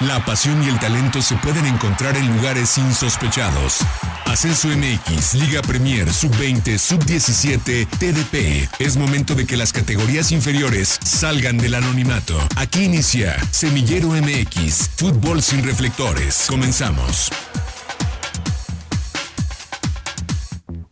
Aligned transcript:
La 0.00 0.24
pasión 0.24 0.62
y 0.62 0.68
el 0.68 0.78
talento 0.78 1.20
se 1.20 1.34
pueden 1.38 1.66
encontrar 1.66 2.16
en 2.16 2.32
lugares 2.36 2.78
insospechados. 2.78 3.80
Ascenso 4.26 4.68
MX, 4.68 5.34
Liga 5.34 5.60
Premier, 5.60 6.08
Sub-20, 6.12 6.78
Sub-17, 6.78 7.88
TDP. 7.98 8.70
Es 8.78 8.96
momento 8.96 9.34
de 9.34 9.44
que 9.44 9.56
las 9.56 9.72
categorías 9.72 10.30
inferiores 10.30 11.00
salgan 11.04 11.58
del 11.58 11.74
anonimato. 11.74 12.38
Aquí 12.54 12.84
inicia 12.84 13.36
Semillero 13.50 14.10
MX, 14.10 14.88
Fútbol 14.96 15.42
sin 15.42 15.64
reflectores. 15.64 16.46
Comenzamos. 16.48 17.32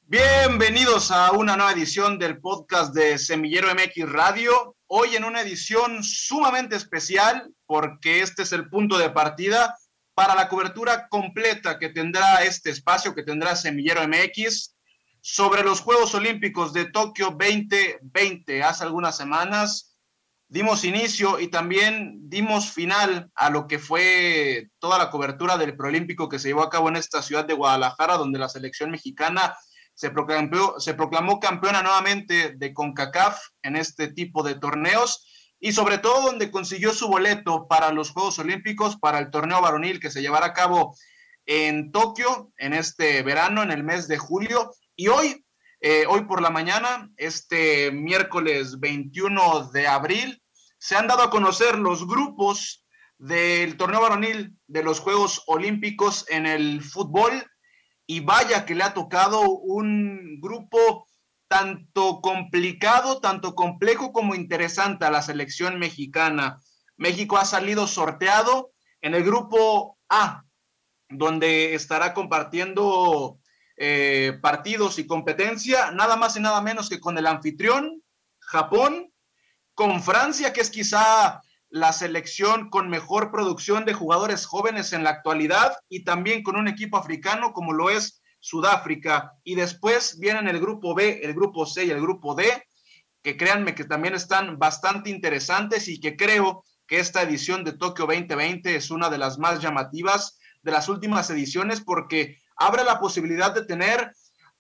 Bienvenidos 0.09 1.13
a 1.13 1.31
una 1.31 1.57
nueva 1.57 1.71
edición 1.71 2.19
del 2.19 2.41
podcast 2.41 2.93
de 2.93 3.19
Semillero 3.19 3.69
MX 3.73 4.11
Radio. 4.11 4.76
Hoy 4.89 5.17
en 5.17 5.25
una 5.25 5.41
edición 5.41 6.05
sumamente 6.05 6.77
especial 6.77 7.51
porque 7.67 8.21
este 8.21 8.43
es 8.43 8.53
el 8.53 8.69
punto 8.69 8.99
de 8.99 9.11
partida 9.11 9.77
para 10.15 10.37
la 10.37 10.49
cobertura 10.49 11.09
completa 11.09 11.79
que 11.79 11.89
tendrá 11.89 12.45
este 12.45 12.71
espacio, 12.71 13.13
que 13.13 13.25
tendrá 13.25 13.57
Semillero 13.57 14.07
MX 14.07 14.77
sobre 15.21 15.65
los 15.65 15.81
Juegos 15.81 16.15
Olímpicos 16.15 16.73
de 16.73 16.85
Tokio 16.85 17.37
2020. 17.37 18.63
Hace 18.63 18.85
algunas 18.85 19.17
semanas 19.17 19.97
dimos 20.47 20.85
inicio 20.85 21.41
y 21.41 21.49
también 21.49 22.31
dimos 22.31 22.71
final 22.71 23.29
a 23.35 23.51
lo 23.51 23.67
que 23.67 23.81
fue 23.81 24.71
toda 24.79 24.99
la 24.99 25.11
cobertura 25.11 25.59
del 25.59 25.77
Proolímpico 25.77 26.29
que 26.29 26.39
se 26.39 26.49
llevó 26.49 26.63
a 26.63 26.71
cabo 26.71 26.89
en 26.89 26.97
esta 26.97 27.23
ciudad 27.23 27.45
de 27.45 27.55
Guadalajara, 27.55 28.19
donde 28.19 28.39
la 28.39 28.49
selección 28.49 28.93
mexicana 28.93 29.57
se 29.97 30.11
proclamó, 30.11 30.79
se 30.79 30.95
proclamó 30.95 31.41
campeona 31.41 31.83
nuevamente 31.83 32.53
de 32.55 32.75
CONCACAF 32.75 33.41
en 33.63 33.77
este 33.77 34.13
tipo 34.13 34.43
de 34.43 34.55
torneos 34.55 35.27
y 35.59 35.73
sobre 35.73 35.97
todo 35.97 36.27
donde 36.27 36.51
consiguió 36.51 36.93
su 36.93 37.09
boleto 37.09 37.67
para 37.67 37.91
los 37.93 38.11
Juegos 38.11 38.39
Olímpicos, 38.39 38.99
para 38.99 39.19
el 39.19 39.31
torneo 39.31 39.63
varonil 39.63 39.99
que 39.99 40.11
se 40.11 40.21
llevará 40.21 40.47
a 40.47 40.53
cabo 40.53 40.95
en 41.47 41.93
Tokio 41.93 42.53
en 42.59 42.75
este 42.75 43.23
verano, 43.23 43.63
en 43.63 43.71
el 43.71 43.85
mes 43.85 44.07
de 44.07 44.19
julio. 44.19 44.71
Y 44.97 45.09
hoy, 45.09 45.47
eh, 45.81 46.05
hoy 46.07 46.25
por 46.25 46.43
la 46.43 46.51
mañana, 46.51 47.11
este 47.17 47.91
miércoles 47.91 48.79
21 48.79 49.71
de 49.73 49.87
abril, 49.87 50.43
se 50.79 50.95
han 50.95 51.07
dado 51.07 51.23
a 51.23 51.31
conocer 51.31 51.79
los 51.79 52.07
grupos 52.07 52.85
del 53.17 53.79
torneo 53.79 54.03
varonil 54.03 54.59
de 54.67 54.83
los 54.83 55.01
Juegos 55.01 55.43
Olímpicos 55.47 56.27
en 56.29 56.45
el 56.45 56.83
fútbol 56.83 57.47
y 58.07 58.21
vaya 58.21 58.65
que 58.65 58.75
le 58.75 58.85
ha 58.85 58.95
tocado 58.95 59.41
un 59.51 60.41
grupo 60.41 61.07
tanto 61.49 62.21
complicado, 62.21 63.21
tanto 63.21 63.55
complejo 63.55 64.13
como 64.13 64.35
interesante 64.35 65.05
a 65.05 65.11
la 65.11 65.23
selección 65.23 65.79
mexicana. 65.79 66.61
México 66.97 67.37
ha 67.37 67.45
salido 67.45 67.87
sorteado 67.87 68.73
en 69.01 69.15
el 69.15 69.25
grupo 69.25 69.99
A, 70.09 70.45
donde 71.09 71.75
estará 71.75 72.15
compartiendo 72.15 73.39
eh, 73.77 74.39
partidos 74.41 74.99
y 74.99 75.07
competencia, 75.07 75.91
nada 75.91 76.17
más 76.17 76.37
y 76.37 76.41
nada 76.41 76.61
menos 76.61 76.89
que 76.89 77.01
con 77.01 77.19
el 77.19 77.27
anfitrión, 77.27 78.03
Japón, 78.39 79.13
con 79.75 80.03
Francia, 80.03 80.53
que 80.53 80.63
es 80.63 80.71
quizá 80.71 81.43
la 81.77 81.93
selección 81.93 82.71
con 82.71 82.89
mejor 82.89 83.31
producción 83.31 83.85
de 83.85 83.93
jugadores 83.93 84.47
jóvenes 84.47 84.95
en 84.95 85.05
la 85.05 85.11
actualidad 85.11 85.77
y 85.91 86.05
también 86.05 86.43
con 86.43 86.57
un 86.57 86.69
equipo 86.69 86.97
africano 86.97 87.53
como 87.53 87.75
lo 87.75 87.91
es 87.91 88.23
Sudáfrica. 88.41 89.35
Y 89.45 89.57
después 89.57 90.19
vienen 90.19 90.49
el 90.49 90.59
grupo 90.59 90.95
B, 90.95 91.21
el 91.23 91.35
grupo 91.35 91.67
C 91.67 91.85
y 91.85 91.91
el 91.91 92.01
grupo 92.01 92.35
D, 92.35 92.45
que 93.23 93.37
créanme 93.37 93.75
que 93.75 93.85
también 93.85 94.15
están 94.15 94.59
bastante 94.59 95.11
interesantes 95.11 95.89
y 95.89 96.01
que 96.01 96.17
creo 96.17 96.65
que 96.87 96.99
esta 96.99 97.21
edición 97.23 97.63
de 97.63 97.73
Tokio 97.73 98.07
2020 98.07 98.75
es 98.75 98.91
una 98.91 99.11
de 99.11 99.19
las 99.19 99.39
más 99.39 99.61
llamativas 99.61 100.39
de 100.63 100.73
las 100.73 100.89
últimas 100.89 101.29
ediciones 101.29 101.83
porque 101.83 102.39
abre 102.57 102.85
la 102.85 103.01
posibilidad 103.01 103.55
de 103.55 103.67
tener 103.67 104.13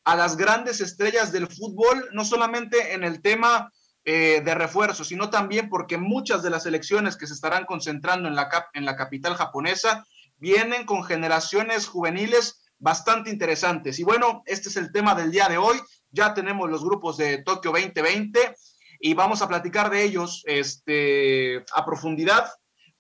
a 0.05 0.17
las 0.17 0.37
grandes 0.37 0.83
estrellas 0.83 1.33
del 1.33 1.47
fútbol, 1.47 2.11
no 2.13 2.27
solamente 2.27 2.93
en 2.93 3.05
el 3.05 3.23
tema 3.23 3.73
eh, 4.09 4.41
de 4.41 4.55
refuerzo, 4.55 5.03
sino 5.03 5.31
también 5.31 5.69
porque 5.69 5.99
muchas 5.99 6.41
de 6.45 6.49
las 6.49 6.65
elecciones 6.65 7.17
que 7.17 7.27
se 7.27 7.35
estarán 7.35 7.65
concentrando 7.65 8.29
en 8.29 8.37
la, 8.37 8.49
en 8.73 8.85
la 8.85 8.95
capital 8.95 9.35
japonesa 9.35 10.07
vienen 10.37 10.87
con 10.87 11.03
generaciones 11.03 11.89
juveniles 11.89 12.71
bastante 12.79 13.31
interesantes. 13.31 13.99
Y 13.99 14.05
bueno, 14.05 14.45
este 14.47 14.69
es 14.69 14.77
el 14.77 14.93
tema 14.93 15.17
del 15.17 15.33
día 15.33 15.49
de 15.49 15.59
hoy. 15.59 15.81
Ya 16.13 16.35
tenemos 16.35 16.71
los 16.71 16.85
grupos 16.85 17.17
de 17.17 17.39
Tokio 17.39 17.73
2020 17.73 18.55
y 19.01 19.15
vamos 19.15 19.43
a 19.43 19.49
platicar 19.49 19.91
de 19.91 20.05
ellos 20.05 20.45
este, 20.47 21.65
a 21.75 21.85
profundidad 21.85 22.49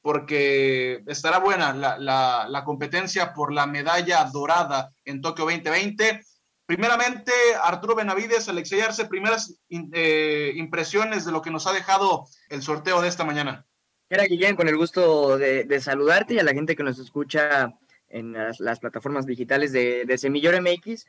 porque 0.02 1.04
estará 1.06 1.38
buena 1.38 1.72
la, 1.72 1.98
la, 1.98 2.46
la 2.48 2.64
competencia 2.64 3.32
por 3.32 3.52
la 3.52 3.66
medalla 3.66 4.24
dorada 4.24 4.90
en 5.04 5.20
Tokio 5.20 5.44
2020. 5.44 6.20
Primeramente, 6.66 7.30
Arturo 7.62 7.94
Benavides, 7.94 8.48
Alexey 8.48 8.80
Arce, 8.80 9.06
primeras 9.06 9.56
eh, 9.70 10.52
impresiones 10.56 11.24
de 11.24 11.30
lo 11.30 11.40
que 11.40 11.52
nos 11.52 11.68
ha 11.68 11.72
dejado 11.72 12.26
el 12.50 12.60
sorteo 12.60 13.00
de 13.00 13.08
esta 13.08 13.24
mañana. 13.24 13.64
Era 14.10 14.24
Guillén, 14.24 14.56
con 14.56 14.68
el 14.68 14.76
gusto 14.76 15.38
de, 15.38 15.80
saludarte 15.80 16.34
y 16.34 16.38
a 16.40 16.42
la 16.42 16.52
gente 16.52 16.74
que 16.74 16.82
nos 16.82 16.98
escucha 16.98 17.72
en 18.08 18.32
las, 18.32 18.80
plataformas 18.80 19.26
digitales 19.26 19.70
de, 19.70 20.04
de 20.06 20.18
Semillor 20.18 20.60
MX. 20.60 21.06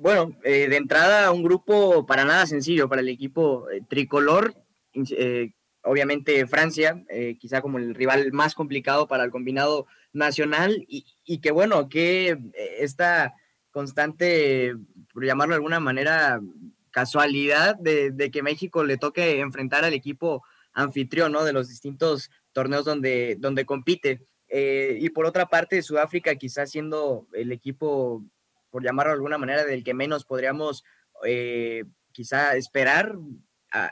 Bueno, 0.00 0.36
eh, 0.42 0.68
de 0.68 0.76
entrada, 0.76 1.30
un 1.30 1.44
grupo 1.44 2.04
para 2.04 2.24
nada 2.24 2.44
sencillo 2.46 2.88
para 2.88 3.00
el 3.00 3.08
equipo 3.08 3.70
eh, 3.70 3.82
tricolor. 3.88 4.56
obviamente 5.82 6.48
Francia, 6.48 7.04
quizá 7.38 7.60
como 7.60 7.78
el 7.78 7.94
rival 7.94 8.32
más 8.32 8.56
complicado 8.56 9.06
para 9.06 9.22
el 9.22 9.30
combinado 9.30 9.86
nacional 10.12 10.84
y, 10.88 11.06
y 11.24 11.38
que 11.38 11.52
bueno, 11.52 11.88
que 11.88 12.36
esta 12.80 13.34
constante, 13.76 14.74
por 15.16 15.24
llamarlo 15.24 15.54
de 15.54 15.56
alguna 15.56 15.80
manera, 15.80 16.42
casualidad 16.90 17.74
de, 17.76 18.30
que 18.30 18.42
México 18.42 18.84
le 18.84 18.98
toque 18.98 19.40
enfrentar 19.40 19.82
al 19.82 19.94
equipo 19.94 20.44
anfitrión, 20.74 21.32
¿no? 21.32 21.42
De 21.42 21.54
los 21.54 21.70
distintos 21.70 22.30
torneos 22.52 22.84
donde, 22.84 23.38
donde 23.38 23.64
compite. 23.64 24.26
Eh, 24.46 24.98
y 25.00 25.08
por 25.08 25.24
otra 25.24 25.46
parte, 25.46 25.80
Sudáfrica 25.80 26.34
quizás 26.34 26.70
siendo 26.70 27.28
el 27.32 27.50
equipo, 27.50 28.26
por 28.68 28.84
llamarlo 28.84 29.12
de 29.12 29.14
alguna 29.14 29.38
manera, 29.38 29.64
del 29.64 29.84
que 29.84 29.94
menos 29.94 30.26
podríamos 30.26 30.84
eh, 31.24 31.84
quizá 32.12 32.54
esperar, 32.54 33.16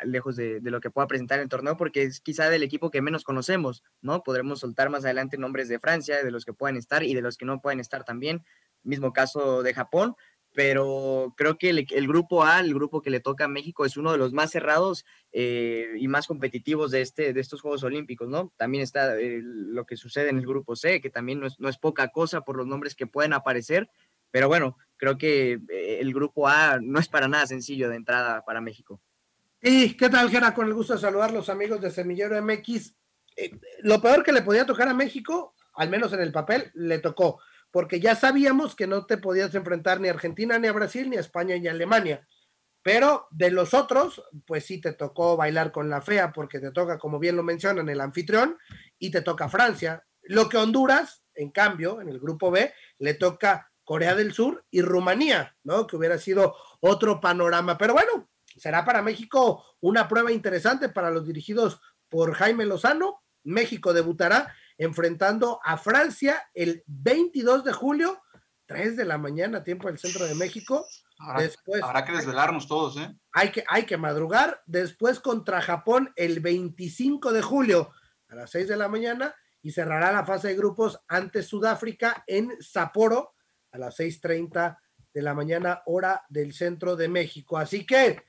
lejos 0.05 0.37
de, 0.37 0.61
de, 0.61 0.71
lo 0.71 0.81
que 0.83 0.91
pueda 0.91 1.07
presentar 1.07 1.41
el 1.41 1.49
torneo, 1.49 1.79
porque 1.79 2.03
es 2.03 2.21
quizá 2.21 2.51
del 2.51 2.63
equipo 2.63 2.91
que 2.91 3.01
menos 3.01 3.25
conocemos, 3.25 3.83
¿no? 4.03 4.23
Podremos 4.23 4.61
soltar 4.61 4.91
más 4.91 5.07
adelante 5.07 5.39
nombres 5.39 5.69
de 5.69 5.79
Francia, 5.79 6.23
de 6.23 6.31
los 6.31 6.45
que 6.45 6.53
puedan 6.53 6.77
estar 6.77 7.03
y 7.03 7.15
de 7.15 7.23
los 7.23 7.39
que 7.39 7.47
no 7.47 7.63
pueden 7.63 7.81
estar 7.81 8.05
también, 8.05 8.45
mismo 8.83 9.15
caso 9.15 9.63
de 9.63 9.73
Japón, 9.73 10.17
pero 10.55 11.35
creo 11.37 11.59
que 11.59 11.71
el, 11.71 12.07
grupo 12.07 12.45
A, 12.45 12.61
el 12.61 12.73
grupo 12.73 13.03
que 13.03 13.11
le 13.11 13.19
toca 13.19 13.47
a 13.47 13.49
México, 13.49 13.85
es 13.85 13.97
uno 13.97 14.13
de 14.13 14.19
los 14.19 14.33
más 14.33 14.53
cerrados 14.53 15.05
eh, 15.33 15.89
y 15.99 16.07
más 16.07 16.29
competitivos 16.29 16.93
de, 16.93 17.01
este, 17.01 17.33
de 17.33 17.41
estos 17.41 17.61
Juegos 17.61 17.83
Olímpicos, 17.83 18.29
¿no? 18.29 18.53
También 18.57 18.85
está 18.85 19.19
eh, 19.19 19.41
lo 19.43 19.85
que 19.85 19.97
sucede 19.97 20.31
en 20.31 20.39
el 20.39 20.47
grupo 20.47 20.77
C, 20.77 21.01
que 21.01 21.11
también 21.11 21.41
no 21.41 21.49
es, 21.49 21.59
no 21.59 21.69
es, 21.69 21.77
poca 21.77 22.09
cosa 22.09 22.43
por 22.43 22.57
los 22.57 22.69
nombres 22.69 22.95
que 22.95 23.09
pueden 23.09 23.33
aparecer, 23.33 23.91
pero 24.31 24.47
bueno, 24.47 24.79
creo 24.97 25.19
que 25.19 25.61
eh, 25.69 25.99
el 26.01 26.15
grupo 26.15 26.47
A 26.47 26.79
no 26.81 27.01
es 27.01 27.09
para 27.09 27.27
nada 27.27 27.49
sencillo 27.49 27.89
de 27.89 27.97
entrada 27.97 28.45
para 28.45 28.61
México. 28.61 29.01
¿Y 29.61 29.97
qué 29.97 30.09
tal, 30.09 30.31
Gera? 30.31 30.55
Con 30.55 30.69
el 30.69 30.75
gusto 30.75 30.93
de 30.93 31.01
saludar 31.01 31.33
los 31.33 31.49
amigos 31.49 31.81
de 31.81 31.91
Semillero 31.91 32.41
MX. 32.41 32.95
lo 33.83 34.01
peor 34.01 34.23
que 34.23 34.33
le 34.33 34.43
podía 34.43 34.65
tocar 34.65 34.87
a 34.87 34.95
México, 34.95 35.57
al 35.75 35.91
menos 35.91 36.13
en 36.13 36.21
el 36.21 36.31
papel, 36.31 36.71
le 36.75 37.01
tocó 37.01 37.41
porque 37.75 37.99
ya 37.99 38.15
sabíamos 38.15 38.77
que 38.77 38.87
no 38.87 39.05
te 39.05 39.19
podías 39.19 39.53
enfrentar 39.57 40.01
ni 40.01 40.07
a 40.07 40.13
Argentina, 40.13 40.61
ni 40.61 40.69
a 40.69 40.73
Brasil, 40.73 41.11
ni 41.11 41.17
a 41.17 41.21
España, 41.21 41.59
ni 41.59 41.67
a 41.67 41.73
Alemania. 41.73 42.25
Pero 42.85 43.27
de 43.33 43.51
los 43.51 43.75
otros, 43.75 44.23
pues 44.47 44.65
sí 44.65 44.81
te 44.81 44.93
tocó 44.93 45.37
bailar 45.37 45.73
con 45.73 45.91
la 45.91 46.01
fea, 46.01 46.31
porque 46.33 46.61
te 46.61 46.71
toca, 46.71 46.99
como 46.99 47.19
bien 47.19 47.35
lo 47.35 47.43
mencionan, 47.43 47.89
el 47.89 48.01
anfitrión, 48.01 48.57
y 48.97 49.11
te 49.11 49.23
toca 49.23 49.49
Francia. 49.49 50.07
Lo 50.23 50.49
que 50.49 50.57
Honduras, 50.57 51.25
en 51.35 51.51
cambio, 51.51 52.01
en 52.01 52.11
el 52.11 52.21
grupo 52.21 52.53
B, 52.53 52.73
le 52.99 53.15
toca 53.15 53.73
Corea 53.83 54.15
del 54.15 54.33
Sur 54.33 54.65
y 54.71 54.81
Rumanía, 54.81 55.57
¿no? 55.65 55.89
Que 55.89 55.97
hubiera 55.97 56.19
sido 56.19 56.55
otro 56.79 57.21
panorama. 57.21 57.77
Pero 57.77 57.95
bueno, 57.95 58.31
será 58.57 58.85
para 58.85 59.03
México 59.03 59.65
una 59.81 60.07
prueba 60.07 60.31
interesante 60.31 60.91
para 60.91 61.11
los 61.11 61.27
dirigidos 61.27 61.81
por 62.09 62.35
Jaime 62.35 62.67
Lozano. 62.67 63.25
México 63.43 63.93
debutará 63.93 64.55
enfrentando 64.79 65.61
a 65.65 65.77
Francia 65.77 66.49
el 66.55 66.83
22 66.87 67.65
de 67.65 67.73
julio, 67.73 68.23
3 68.67 68.97
de 68.97 69.05
la 69.05 69.19
mañana, 69.19 69.63
tiempo 69.63 69.89
del 69.89 69.99
centro 69.99 70.27
de 70.27 70.35
México. 70.35 70.87
Después, 71.39 71.83
habrá 71.83 72.05
que 72.05 72.13
desvelarnos 72.13 72.67
todos, 72.67 72.97
¿eh? 72.97 73.15
Hay 73.33 73.51
que, 73.51 73.65
hay 73.69 73.85
que 73.85 73.97
madrugar. 73.97 74.63
Después 74.67 75.21
contra 75.21 75.61
Japón 75.61 76.13
el 76.17 76.41
25 76.41 77.33
de 77.33 77.43
julio 77.43 77.93
a 78.29 78.35
las 78.35 78.51
6 78.51 78.69
de 78.69 78.77
la 78.77 78.89
mañana 78.89 79.35
y 79.63 79.73
cerrará 79.73 80.13
la 80.13 80.25
fase 80.25 80.49
de 80.49 80.57
grupos 80.57 81.01
ante 81.09 81.43
Sudáfrica 81.43 82.25
en 82.27 82.51
Sapporo 82.61 83.35
a 83.73 83.79
las 83.79 83.99
6.30 83.99 84.79
de 85.13 85.23
la 85.23 85.33
mañana, 85.33 85.83
hora 85.87 86.23
del 86.29 86.53
centro 86.53 86.97
de 86.97 87.09
México. 87.09 87.57
Así 87.57 87.87
que 87.87 88.23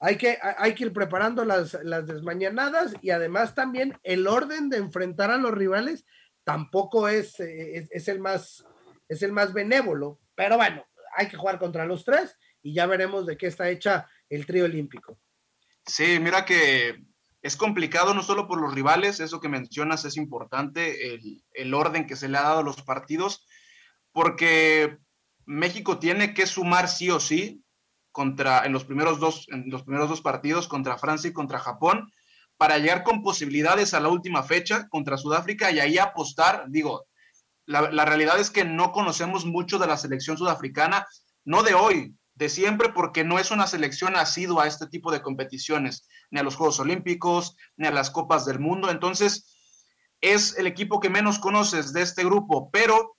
hay 0.00 0.16
que, 0.16 0.38
hay 0.40 0.74
que 0.74 0.84
ir 0.84 0.92
preparando 0.94 1.44
las, 1.44 1.76
las 1.84 2.06
desmañanadas 2.06 2.94
y 3.02 3.10
además 3.10 3.54
también 3.54 3.98
el 4.02 4.26
orden 4.26 4.70
de 4.70 4.78
enfrentar 4.78 5.30
a 5.30 5.36
los 5.36 5.52
rivales 5.52 6.06
tampoco 6.42 7.06
es, 7.06 7.38
es, 7.38 8.08
el 8.08 8.18
más, 8.18 8.64
es 9.08 9.22
el 9.22 9.32
más 9.32 9.52
benévolo, 9.52 10.18
pero 10.34 10.56
bueno, 10.56 10.86
hay 11.16 11.28
que 11.28 11.36
jugar 11.36 11.58
contra 11.58 11.84
los 11.84 12.06
tres 12.06 12.34
y 12.62 12.72
ya 12.72 12.86
veremos 12.86 13.26
de 13.26 13.36
qué 13.36 13.46
está 13.46 13.68
hecha 13.68 14.08
el 14.30 14.46
trío 14.46 14.64
olímpico. 14.64 15.18
Sí, 15.86 16.18
mira 16.18 16.46
que 16.46 17.04
es 17.42 17.56
complicado 17.56 18.14
no 18.14 18.22
solo 18.22 18.48
por 18.48 18.58
los 18.58 18.74
rivales, 18.74 19.20
eso 19.20 19.38
que 19.38 19.50
mencionas 19.50 20.06
es 20.06 20.16
importante, 20.16 21.14
el, 21.14 21.44
el 21.52 21.74
orden 21.74 22.06
que 22.06 22.16
se 22.16 22.28
le 22.28 22.38
ha 22.38 22.42
dado 22.42 22.60
a 22.60 22.64
los 22.64 22.82
partidos, 22.82 23.46
porque 24.12 24.96
México 25.44 25.98
tiene 25.98 26.32
que 26.32 26.46
sumar 26.46 26.88
sí 26.88 27.10
o 27.10 27.20
sí 27.20 27.62
contra, 28.12 28.64
en, 28.64 28.72
los 28.72 28.84
primeros 28.84 29.20
dos, 29.20 29.46
en 29.50 29.70
los 29.70 29.82
primeros 29.82 30.08
dos 30.08 30.20
partidos 30.20 30.68
contra 30.68 30.98
Francia 30.98 31.30
y 31.30 31.32
contra 31.32 31.58
Japón 31.58 32.10
para 32.56 32.78
llegar 32.78 33.04
con 33.04 33.22
posibilidades 33.22 33.94
a 33.94 34.00
la 34.00 34.08
última 34.08 34.42
fecha 34.42 34.88
contra 34.88 35.16
Sudáfrica 35.16 35.70
y 35.70 35.80
ahí 35.80 35.98
apostar. 35.98 36.64
Digo, 36.68 37.06
la, 37.66 37.90
la 37.90 38.04
realidad 38.04 38.38
es 38.38 38.50
que 38.50 38.64
no 38.64 38.92
conocemos 38.92 39.46
mucho 39.46 39.78
de 39.78 39.86
la 39.86 39.96
selección 39.96 40.36
sudafricana, 40.36 41.06
no 41.44 41.62
de 41.62 41.74
hoy, 41.74 42.14
de 42.34 42.48
siempre, 42.48 42.90
porque 42.90 43.24
no 43.24 43.38
es 43.38 43.50
una 43.50 43.66
selección 43.66 44.16
asidua 44.16 44.64
a 44.64 44.66
este 44.66 44.86
tipo 44.86 45.12
de 45.12 45.22
competiciones, 45.22 46.08
ni 46.30 46.40
a 46.40 46.42
los 46.42 46.56
Juegos 46.56 46.80
Olímpicos, 46.80 47.56
ni 47.76 47.86
a 47.86 47.90
las 47.90 48.10
Copas 48.10 48.46
del 48.46 48.58
Mundo. 48.58 48.90
Entonces, 48.90 49.56
es 50.20 50.56
el 50.58 50.66
equipo 50.66 51.00
que 51.00 51.10
menos 51.10 51.38
conoces 51.38 51.92
de 51.92 52.02
este 52.02 52.24
grupo, 52.24 52.70
pero 52.70 53.16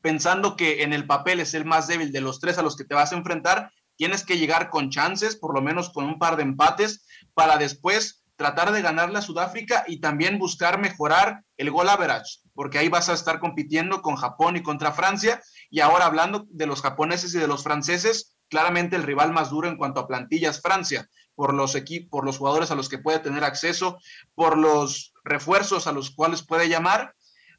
pensando 0.00 0.56
que 0.56 0.82
en 0.82 0.92
el 0.92 1.06
papel 1.06 1.40
es 1.40 1.54
el 1.54 1.64
más 1.64 1.86
débil 1.88 2.12
de 2.12 2.20
los 2.20 2.40
tres 2.40 2.58
a 2.58 2.62
los 2.62 2.76
que 2.76 2.84
te 2.84 2.94
vas 2.94 3.12
a 3.12 3.16
enfrentar, 3.16 3.70
tienes 3.98 4.24
que 4.24 4.38
llegar 4.38 4.70
con 4.70 4.88
chances, 4.88 5.36
por 5.36 5.52
lo 5.52 5.60
menos 5.60 5.90
con 5.90 6.06
un 6.06 6.18
par 6.18 6.36
de 6.36 6.44
empates, 6.44 7.04
para 7.34 7.58
después 7.58 8.24
tratar 8.36 8.70
de 8.70 8.80
ganarle 8.80 9.18
a 9.18 9.22
Sudáfrica 9.22 9.84
y 9.88 10.00
también 10.00 10.38
buscar 10.38 10.78
mejorar 10.78 11.42
el 11.56 11.72
gol 11.72 11.88
average, 11.88 12.38
porque 12.54 12.78
ahí 12.78 12.88
vas 12.88 13.08
a 13.08 13.14
estar 13.14 13.40
compitiendo 13.40 14.00
con 14.00 14.14
Japón 14.14 14.56
y 14.56 14.62
contra 14.62 14.92
Francia. 14.92 15.42
Y 15.68 15.80
ahora 15.80 16.06
hablando 16.06 16.46
de 16.48 16.66
los 16.66 16.80
japoneses 16.80 17.34
y 17.34 17.38
de 17.38 17.48
los 17.48 17.64
franceses, 17.64 18.36
claramente 18.48 18.94
el 18.94 19.02
rival 19.02 19.32
más 19.32 19.50
duro 19.50 19.68
en 19.68 19.76
cuanto 19.76 20.00
a 20.00 20.06
plantillas 20.06 20.62
Francia, 20.62 21.08
por 21.34 21.52
los 21.52 21.76
por 22.08 22.24
los 22.24 22.38
jugadores 22.38 22.70
a 22.70 22.76
los 22.76 22.88
que 22.88 22.98
puede 22.98 23.18
tener 23.18 23.42
acceso, 23.42 23.98
por 24.36 24.56
los 24.56 25.12
refuerzos 25.24 25.88
a 25.88 25.92
los 25.92 26.12
cuales 26.12 26.46
puede 26.46 26.68
llamar 26.68 27.14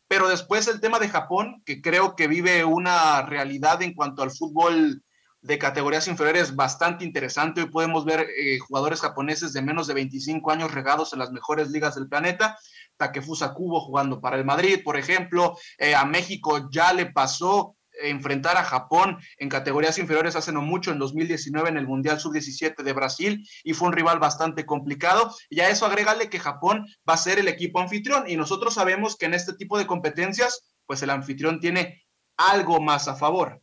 pero 0.09 0.27
después 0.27 0.68
el 0.68 0.81
tema 0.81 0.97
de 0.97 1.07
Japón, 1.07 1.62
que 1.68 1.83
creo 1.83 2.15
que 2.15 2.27
vive 2.27 2.65
una 2.65 3.21
realidad 3.21 3.83
en 3.83 3.94
cuanto 3.94 4.24
al 4.24 4.31
fútbol 4.31 5.03
de 5.41 5.57
categorías 5.57 6.07
inferiores 6.07 6.56
bastante 6.56 7.06
interesante. 7.06 7.62
Hoy 7.62 7.69
podemos 7.69 8.06
ver 8.06 8.27
eh, 8.38 8.59
jugadores 8.59 9.01
japoneses 9.01 9.53
de 9.53 9.62
menos 9.62 9.88
de 9.88 9.94
25 9.94 10.51
años 10.51 10.74
regados 10.74 11.13
en 11.13 11.19
las 11.19 11.31
mejores 11.31 11.69
ligas 11.69 11.95
del 11.95 12.09
planeta. 12.09 12.57
Takefusa 12.97 13.53
Kubo 13.53 13.80
jugando 13.80 14.19
para 14.19 14.38
el 14.38 14.45
Madrid, 14.45 14.81
por 14.83 14.97
ejemplo. 14.97 15.57
Eh, 15.77 15.95
a 15.95 16.06
México 16.06 16.69
ya 16.71 16.91
le 16.94 17.06
pasó 17.07 17.77
enfrentar 18.01 18.57
a 18.57 18.63
Japón 18.63 19.18
en 19.38 19.50
categorías 19.50 19.97
inferiores 19.97 20.36
hace 20.36 20.51
no 20.51 20.62
mucho, 20.62 20.91
en 20.91 21.00
2019 21.00 21.69
en 21.69 21.77
el 21.77 21.88
Mundial 21.88 22.19
Sub-17 22.19 22.81
de 22.81 22.94
Brasil, 22.94 23.47
y 23.63 23.74
fue 23.74 23.89
un 23.89 23.94
rival 23.94 24.19
bastante 24.19 24.65
complicado. 24.65 25.33
Y 25.50 25.59
a 25.59 25.69
eso 25.69 25.86
agrégale 25.86 26.30
que 26.30 26.39
Japón 26.39 26.86
va 27.07 27.13
a 27.15 27.18
ser 27.18 27.39
el 27.39 27.47
equipo 27.47 27.80
anfitrión, 27.80 28.30
y 28.30 28.36
nosotros 28.36 28.74
sabemos 28.74 29.18
que 29.18 29.25
en 29.25 29.33
este 29.33 29.53
tipo 29.53 29.77
de 29.77 29.88
competencias, 29.88 30.74
pues 30.86 31.01
el 31.03 31.09
anfitrión 31.09 31.59
tiene 31.59 32.03
algo 32.38 32.80
más 32.80 33.07
a 33.07 33.15
favor. 33.15 33.62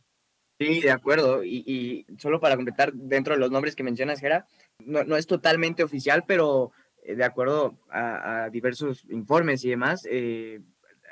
Sí, 0.59 0.81
de 0.81 0.91
acuerdo. 0.91 1.43
Y, 1.43 2.05
solo 2.17 2.39
para 2.39 2.55
completar, 2.55 2.93
dentro 2.93 3.33
de 3.33 3.39
los 3.39 3.51
nombres 3.51 3.75
que 3.75 3.83
mencionas, 3.83 4.19
Gera, 4.19 4.47
no, 4.79 5.03
no 5.03 5.15
es 5.15 5.27
totalmente 5.27 5.83
oficial, 5.83 6.23
pero 6.27 6.71
eh, 7.03 7.15
de 7.15 7.23
acuerdo 7.23 7.77
a, 7.89 8.49
diversos 8.51 9.05
informes 9.09 9.63
y 9.63 9.69
demás, 9.69 10.07
eh, 10.09 10.61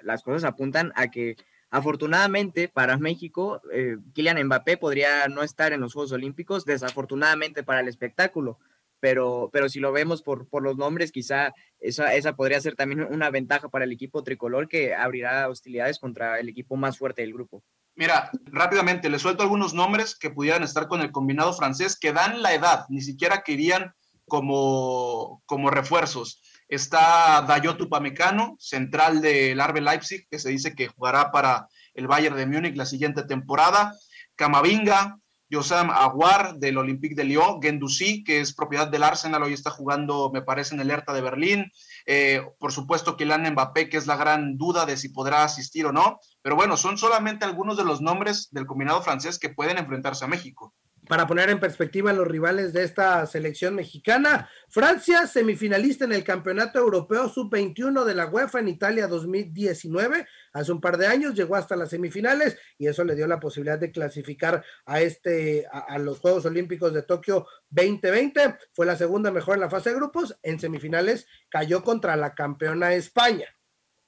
las 0.01 0.23
cosas 0.23 0.43
apuntan 0.43 0.91
a 0.95 1.09
que 1.09 1.35
Afortunadamente 1.75 2.69
para 2.69 2.97
México, 2.97 3.61
eh, 3.73 3.97
Kylian 4.13 4.41
Mbappé 4.45 4.77
podría 4.77 5.27
no 5.27 5.43
estar 5.43 5.73
en 5.73 5.81
los 5.81 5.91
Juegos 5.91 6.13
Olímpicos, 6.13 6.63
desafortunadamente 6.63 7.63
para 7.63 7.81
el 7.81 7.89
espectáculo, 7.89 8.59
pero, 9.01 9.49
pero 9.51 9.67
si 9.67 9.81
lo 9.81 9.91
vemos 9.91 10.21
por, 10.21 10.47
por 10.47 10.63
los 10.63 10.77
nombres, 10.77 11.11
quizá 11.11 11.53
esa, 11.81 12.15
esa 12.15 12.37
podría 12.37 12.61
ser 12.61 12.75
también 12.75 13.03
una 13.11 13.29
ventaja 13.29 13.67
para 13.67 13.83
el 13.83 13.91
equipo 13.91 14.23
tricolor 14.23 14.69
que 14.69 14.95
abrirá 14.95 15.49
hostilidades 15.49 15.99
contra 15.99 16.39
el 16.39 16.47
equipo 16.47 16.77
más 16.77 16.97
fuerte 16.97 17.23
del 17.23 17.33
grupo. 17.33 17.61
Mira, 17.95 18.29
rápidamente, 18.47 19.09
le 19.09 19.19
suelto 19.19 19.43
algunos 19.43 19.73
nombres 19.73 20.15
que 20.17 20.29
pudieran 20.29 20.63
estar 20.63 20.87
con 20.87 21.01
el 21.01 21.11
combinado 21.11 21.53
francés 21.53 21.97
que 21.97 22.11
dan 22.11 22.41
la 22.41 22.53
edad, 22.53 22.85
ni 22.89 23.01
siquiera 23.01 23.41
que 23.41 23.53
irían 23.53 23.93
como, 24.27 25.41
como 25.45 25.69
refuerzos. 25.69 26.41
Está 26.67 27.41
Dayot 27.47 27.81
Upamecano, 27.81 28.57
central 28.59 29.21
del 29.21 29.61
Arbe 29.61 29.81
Leipzig, 29.81 30.27
que 30.29 30.39
se 30.39 30.49
dice 30.49 30.75
que 30.75 30.87
jugará 30.87 31.31
para 31.31 31.69
el 31.93 32.07
Bayern 32.07 32.35
de 32.35 32.45
Múnich 32.45 32.75
la 32.75 32.85
siguiente 32.85 33.23
temporada. 33.23 33.95
Camavinga, 34.35 35.17
Yosam 35.49 35.89
Aguar 35.91 36.55
del 36.55 36.77
Olympique 36.77 37.15
de 37.15 37.23
Lyon, 37.23 37.61
Gendouzi, 37.61 38.23
que 38.23 38.39
es 38.39 38.53
propiedad 38.53 38.87
del 38.87 39.03
Arsenal, 39.03 39.43
hoy 39.43 39.53
está 39.53 39.69
jugando, 39.69 40.31
me 40.33 40.41
parece, 40.41 40.73
en 40.73 40.81
el 40.81 40.89
Hertha 40.89 41.13
de 41.13 41.21
Berlín. 41.21 41.71
Eh, 42.05 42.41
por 42.59 42.71
supuesto, 42.71 43.15
Kylian 43.15 43.51
Mbappé, 43.51 43.89
que 43.89 43.97
es 43.97 44.07
la 44.07 44.15
gran 44.15 44.57
duda 44.57 44.85
de 44.85 44.97
si 44.97 45.09
podrá 45.09 45.43
asistir 45.43 45.85
o 45.85 45.91
no. 45.91 46.19
Pero 46.41 46.55
bueno, 46.55 46.77
son 46.77 46.97
solamente 46.97 47.45
algunos 47.45 47.77
de 47.77 47.85
los 47.85 48.01
nombres 48.01 48.49
del 48.51 48.65
combinado 48.65 49.01
francés 49.01 49.39
que 49.39 49.49
pueden 49.49 49.77
enfrentarse 49.77 50.25
a 50.25 50.29
México 50.29 50.73
para 51.07 51.27
poner 51.27 51.49
en 51.49 51.59
perspectiva 51.59 52.11
a 52.11 52.13
los 52.13 52.27
rivales 52.27 52.73
de 52.73 52.83
esta 52.83 53.25
selección 53.25 53.75
mexicana. 53.75 54.49
Francia, 54.69 55.27
semifinalista 55.27 56.05
en 56.05 56.13
el 56.13 56.23
Campeonato 56.23 56.79
Europeo 56.79 57.29
Sub-21 57.29 58.03
de 58.03 58.15
la 58.15 58.27
UEFA 58.27 58.59
en 58.59 58.69
Italia 58.69 59.07
2019. 59.07 60.27
Hace 60.53 60.71
un 60.71 60.81
par 60.81 60.97
de 60.97 61.07
años 61.07 61.35
llegó 61.35 61.55
hasta 61.55 61.75
las 61.75 61.89
semifinales 61.89 62.57
y 62.77 62.87
eso 62.87 63.03
le 63.03 63.15
dio 63.15 63.27
la 63.27 63.39
posibilidad 63.39 63.79
de 63.79 63.91
clasificar 63.91 64.63
a, 64.85 65.01
este, 65.01 65.65
a, 65.71 65.97
los 65.99 66.19
Juegos 66.19 66.45
Olímpicos 66.45 66.93
de 66.93 67.03
Tokio 67.03 67.47
2020. 67.69 68.57
Fue 68.73 68.85
la 68.85 68.95
segunda 68.95 69.31
mejor 69.31 69.55
en 69.55 69.61
la 69.61 69.69
fase 69.69 69.89
de 69.89 69.95
grupos. 69.95 70.37
En 70.43 70.59
semifinales 70.59 71.27
cayó 71.49 71.83
contra 71.83 72.15
la 72.15 72.33
campeona 72.33 72.93
España. 72.93 73.47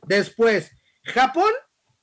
Después, 0.04 0.72
Japón 1.04 1.52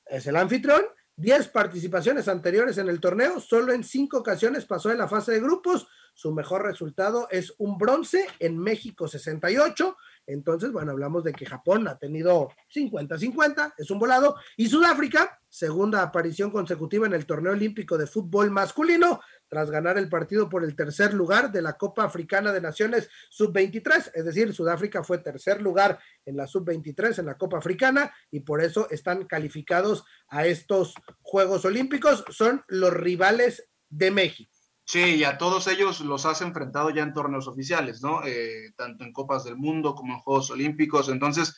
es 0.05 0.27
el 0.27 0.35
anfitrión 0.35 0.83
10 1.17 1.47
participaciones 1.49 2.27
anteriores 2.27 2.77
en 2.77 2.89
el 2.89 2.99
torneo, 2.99 3.39
solo 3.39 3.71
en 3.71 3.83
5 3.83 4.17
ocasiones 4.17 4.65
pasó 4.65 4.91
en 4.91 4.97
la 4.97 5.07
fase 5.07 5.31
de 5.31 5.39
grupos. 5.39 5.87
Su 6.13 6.33
mejor 6.33 6.63
resultado 6.63 7.27
es 7.29 7.53
un 7.57 7.77
bronce 7.77 8.25
en 8.39 8.57
México 8.57 9.07
68. 9.07 9.97
Entonces, 10.27 10.71
bueno, 10.71 10.91
hablamos 10.91 11.23
de 11.23 11.33
que 11.33 11.45
Japón 11.45 11.87
ha 11.87 11.97
tenido 11.97 12.49
50-50, 12.73 13.73
es 13.77 13.91
un 13.91 13.99
volado. 13.99 14.35
Y 14.57 14.67
Sudáfrica, 14.67 15.39
segunda 15.49 16.01
aparición 16.01 16.51
consecutiva 16.51 17.05
en 17.05 17.13
el 17.13 17.25
torneo 17.25 17.53
olímpico 17.53 17.97
de 17.97 18.07
fútbol 18.07 18.49
masculino, 18.49 19.19
tras 19.47 19.69
ganar 19.71 19.97
el 19.97 20.09
partido 20.09 20.49
por 20.49 20.63
el 20.63 20.75
tercer 20.75 21.13
lugar 21.13 21.51
de 21.51 21.61
la 21.61 21.73
Copa 21.73 22.03
Africana 22.03 22.51
de 22.51 22.61
Naciones 22.61 23.09
Sub-23, 23.29 24.11
es 24.13 24.25
decir, 24.25 24.53
Sudáfrica 24.53 25.03
fue 25.03 25.19
tercer 25.19 25.61
lugar 25.61 25.99
en 26.25 26.37
la 26.37 26.47
Sub-23 26.47 27.19
en 27.19 27.25
la 27.25 27.37
Copa 27.37 27.57
Africana 27.57 28.13
y 28.31 28.41
por 28.41 28.61
eso 28.61 28.89
están 28.89 29.25
calificados 29.25 30.05
a 30.29 30.45
estos 30.45 30.93
Juegos 31.21 31.65
Olímpicos, 31.65 32.23
son 32.29 32.63
los 32.67 32.93
rivales 32.93 33.67
de 33.89 34.11
México. 34.11 34.51
Sí, 34.87 35.15
y 35.15 35.23
a 35.23 35.37
todos 35.37 35.67
ellos 35.67 36.01
los 36.01 36.27
has 36.27 36.41
enfrentado 36.41 36.91
ya 36.91 37.01
en 37.01 37.13
torneos 37.13 37.47
oficiales, 37.47 38.03
¿no? 38.03 38.23
Eh, 38.23 38.71
tanto 38.75 39.03
en 39.03 39.13
Copas 39.13 39.43
del 39.43 39.55
Mundo 39.55 39.95
como 39.95 40.13
en 40.13 40.19
Juegos 40.19 40.51
Olímpicos, 40.51 41.09
entonces 41.09 41.55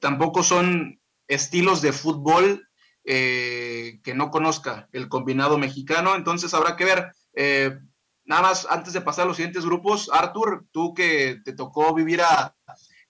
tampoco 0.00 0.42
son 0.42 1.00
estilos 1.28 1.80
de 1.80 1.92
fútbol 1.92 2.68
eh, 3.04 4.00
que 4.02 4.14
no 4.14 4.30
conozca 4.30 4.88
el 4.92 5.08
combinado 5.08 5.58
mexicano, 5.58 6.14
entonces 6.14 6.52
habrá 6.54 6.76
que 6.76 6.84
ver. 6.84 7.12
Eh, 7.34 7.78
nada 8.24 8.42
más, 8.42 8.66
antes 8.70 8.92
de 8.92 9.00
pasar 9.00 9.24
a 9.24 9.28
los 9.28 9.36
siguientes 9.36 9.64
grupos, 9.64 10.10
Arthur, 10.12 10.66
tú 10.70 10.94
que 10.94 11.40
te 11.44 11.52
tocó 11.52 11.94
vivir 11.94 12.20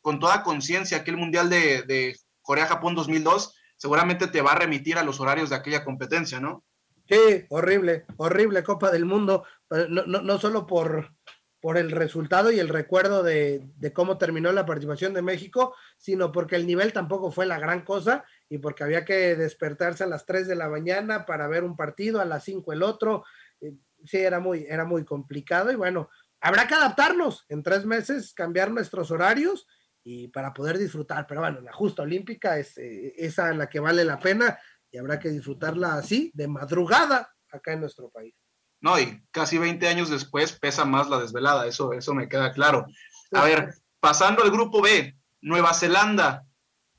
con 0.01 0.19
toda 0.19 0.43
conciencia 0.43 0.99
aquel 0.99 1.17
Mundial 1.17 1.51
de, 1.51 1.83
de 1.83 2.17
Corea-Japón 2.43 2.95
2002, 2.95 3.55
seguramente 3.77 4.29
te 4.29 4.43
va 4.43 4.53
a 4.53 4.59
remitir 4.59 4.99
a 4.99 5.05
los 5.05 5.21
horarios 5.21 5.51
de 5.51 5.57
aquella 5.57 5.85
competencia, 5.85 6.41
¿no? 6.41 6.65
Sí, 7.09 7.45
horrible, 7.49 8.05
horrible 8.19 8.63
Copa 8.63 8.91
del 8.93 9.05
Mundo, 9.05 9.45
no, 9.69 10.07
no, 10.07 10.23
no 10.23 10.39
solo 10.39 10.67
por, 10.67 11.13
por 11.61 11.77
el 11.77 11.91
resultado 11.91 12.51
y 12.51 12.59
el 12.59 12.69
recuerdo 12.69 13.23
de, 13.23 13.63
cómo 13.95 14.19
terminó 14.19 14.51
la 14.53 14.67
participación 14.67 15.13
de 15.13 15.23
México, 15.23 15.75
sino 15.99 16.33
porque 16.33 16.57
el 16.57 16.67
nivel 16.67 16.93
tampoco 16.93 17.31
fue 17.31 17.47
la 17.47 17.59
gran 17.59 17.83
cosa 17.85 18.25
y 18.51 18.59
porque 18.59 18.83
había 18.83 19.05
que 19.05 19.37
despertarse 19.37 20.03
a 20.03 20.09
las 20.09 20.27
3 20.27 20.49
de 20.49 20.57
la 20.57 20.69
mañana 20.69 21.25
para 21.25 21.47
ver 21.47 21.63
un 21.63 21.77
partido, 21.77 22.21
a 22.21 22.25
las 22.25 22.43
5 22.45 22.73
el 22.73 22.83
otro. 22.83 23.25
Eh, 23.61 23.75
sí, 24.05 24.19
era 24.19 24.41
muy, 24.41 24.67
era 24.69 24.85
muy 24.85 25.05
complicado 25.05 25.71
y 25.71 25.77
bueno, 25.77 26.11
habrá 26.41 26.67
que 26.67 26.75
adaptarnos 26.75 27.47
en 27.49 27.63
tres 27.63 27.87
meses, 27.87 28.35
cambiar 28.35 28.73
nuestros 28.73 29.13
horarios 29.13 29.69
y 30.03 30.29
para 30.29 30.53
poder 30.53 30.79
disfrutar. 30.79 31.29
Pero 31.29 31.43
bueno, 31.43 31.61
la 31.61 31.73
justa 31.73 32.03
olímpica 32.03 32.59
es 32.59 32.77
eh, 32.77 33.15
esa 33.17 33.55
la 33.55 33.69
que 33.69 33.79
vale 33.79 34.05
la 34.05 34.19
pena 34.19 34.59
y 34.91 34.99
habrá 34.99 35.21
que 35.21 35.29
disfrutarla 35.29 35.95
así, 35.95 36.33
de 36.35 36.49
madrugada, 36.49 37.33
acá 37.53 37.75
en 37.75 37.81
nuestro 37.81 38.11
país. 38.11 38.35
No, 38.81 38.99
y 38.99 39.23
casi 39.31 39.59
20 39.59 39.87
años 39.87 40.11
después 40.11 40.59
pesa 40.59 40.85
más 40.85 41.09
la 41.09 41.21
desvelada, 41.21 41.69
eso, 41.69 41.93
eso 41.93 42.15
me 42.15 42.29
queda 42.29 42.53
claro. 42.53 42.87
A 43.31 43.45
ver, 43.45 43.75
pasando 44.01 44.43
al 44.43 44.51
grupo 44.51 44.83
B, 44.83 45.17
Nueva 45.41 45.73
Zelanda, 45.73 46.47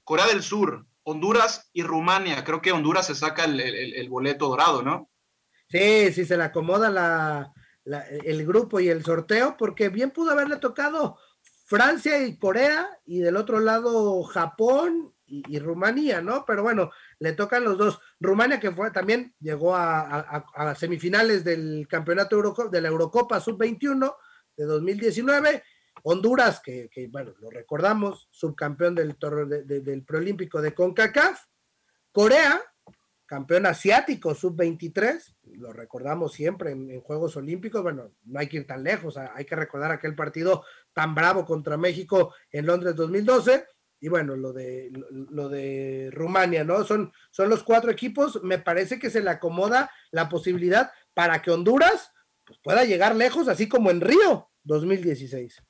Corea 0.05 0.27
del 0.27 0.43
Sur, 0.43 0.85
Honduras 1.03 1.69
y 1.73 1.83
Rumania. 1.83 2.43
Creo 2.43 2.61
que 2.61 2.71
Honduras 2.71 3.07
se 3.07 3.15
saca 3.15 3.45
el, 3.45 4.09
boleto 4.09 4.49
dorado, 4.49 4.81
¿no? 4.83 5.09
Sí, 5.69 6.11
sí, 6.11 6.25
se 6.25 6.37
le 6.37 6.43
acomoda 6.43 6.89
la, 6.89 7.53
el 7.85 8.45
grupo 8.45 8.79
y 8.79 8.89
el 8.89 9.03
sorteo, 9.03 9.55
porque 9.57 9.89
bien 9.89 10.11
pudo 10.11 10.31
haberle 10.31 10.57
tocado 10.57 11.17
Francia 11.65 12.21
y 12.25 12.37
Corea, 12.37 12.99
y 13.05 13.19
del 13.19 13.37
otro 13.37 13.59
lado 13.59 14.21
Japón 14.23 15.13
y, 15.25 15.59
Rumanía, 15.59 16.21
¿no? 16.21 16.43
Pero 16.45 16.63
bueno, 16.63 16.91
le 17.19 17.31
tocan 17.31 17.63
los 17.63 17.77
dos. 17.77 17.99
Rumania, 18.19 18.59
que 18.59 18.71
fue 18.71 18.91
también 18.91 19.33
llegó 19.39 19.73
a, 19.73 20.75
semifinales 20.77 21.45
del 21.45 21.87
campeonato 21.89 22.69
de 22.69 22.81
la 22.81 22.89
Eurocopa 22.89 23.39
Sub-21 23.39 24.13
de 24.57 24.65
2019. 24.65 25.63
Honduras, 26.03 26.59
que, 26.59 26.89
bueno, 27.11 27.33
lo 27.39 27.49
recordamos, 27.49 28.27
subcampeón 28.31 28.95
del, 28.95 29.15
del 29.65 30.03
preolímpico 30.03 30.61
de 30.61 30.73
CONCACAF. 30.73 31.45
Corea, 32.11 32.61
campeón 33.31 33.65
asiático 33.65 34.35
sub-23, 34.35 35.35
lo 35.53 35.71
recordamos 35.71 36.33
siempre 36.33 36.71
en, 36.71 36.99
Juegos 36.99 37.37
Olímpicos, 37.37 37.81
bueno, 37.81 38.11
no 38.25 38.39
hay 38.39 38.47
que 38.47 38.57
ir 38.57 38.67
tan 38.67 38.83
lejos, 38.83 39.15
hay 39.17 39.45
que 39.45 39.55
recordar 39.55 39.89
aquel 39.89 40.15
partido 40.15 40.65
tan 40.91 41.15
bravo 41.15 41.45
contra 41.45 41.77
México 41.77 42.33
en 42.51 42.65
Londres 42.65 42.93
2012, 42.95 43.65
y 44.01 44.09
bueno, 44.09 44.35
lo 44.35 44.51
de, 44.51 44.91
lo, 45.11 45.47
de 45.47 46.09
Rumania, 46.11 46.65
¿no? 46.65 46.83
Son, 46.83 47.13
son 47.29 47.47
los 47.47 47.63
cuatro 47.63 47.89
equipos, 47.89 48.43
me 48.43 48.59
parece 48.59 48.99
que 48.99 49.09
se 49.09 49.21
le 49.21 49.29
acomoda 49.29 49.89
la 50.11 50.27
posibilidad 50.27 50.91
para 51.13 51.41
que 51.41 51.51
Honduras 51.51 52.11
pues, 52.43 52.59
pueda 52.61 52.83
llegar 52.83 53.15
lejos, 53.15 53.47
así 53.47 53.69
como 53.69 53.91
en 53.91 54.01
Río 54.01 54.49
2016. 54.63 55.63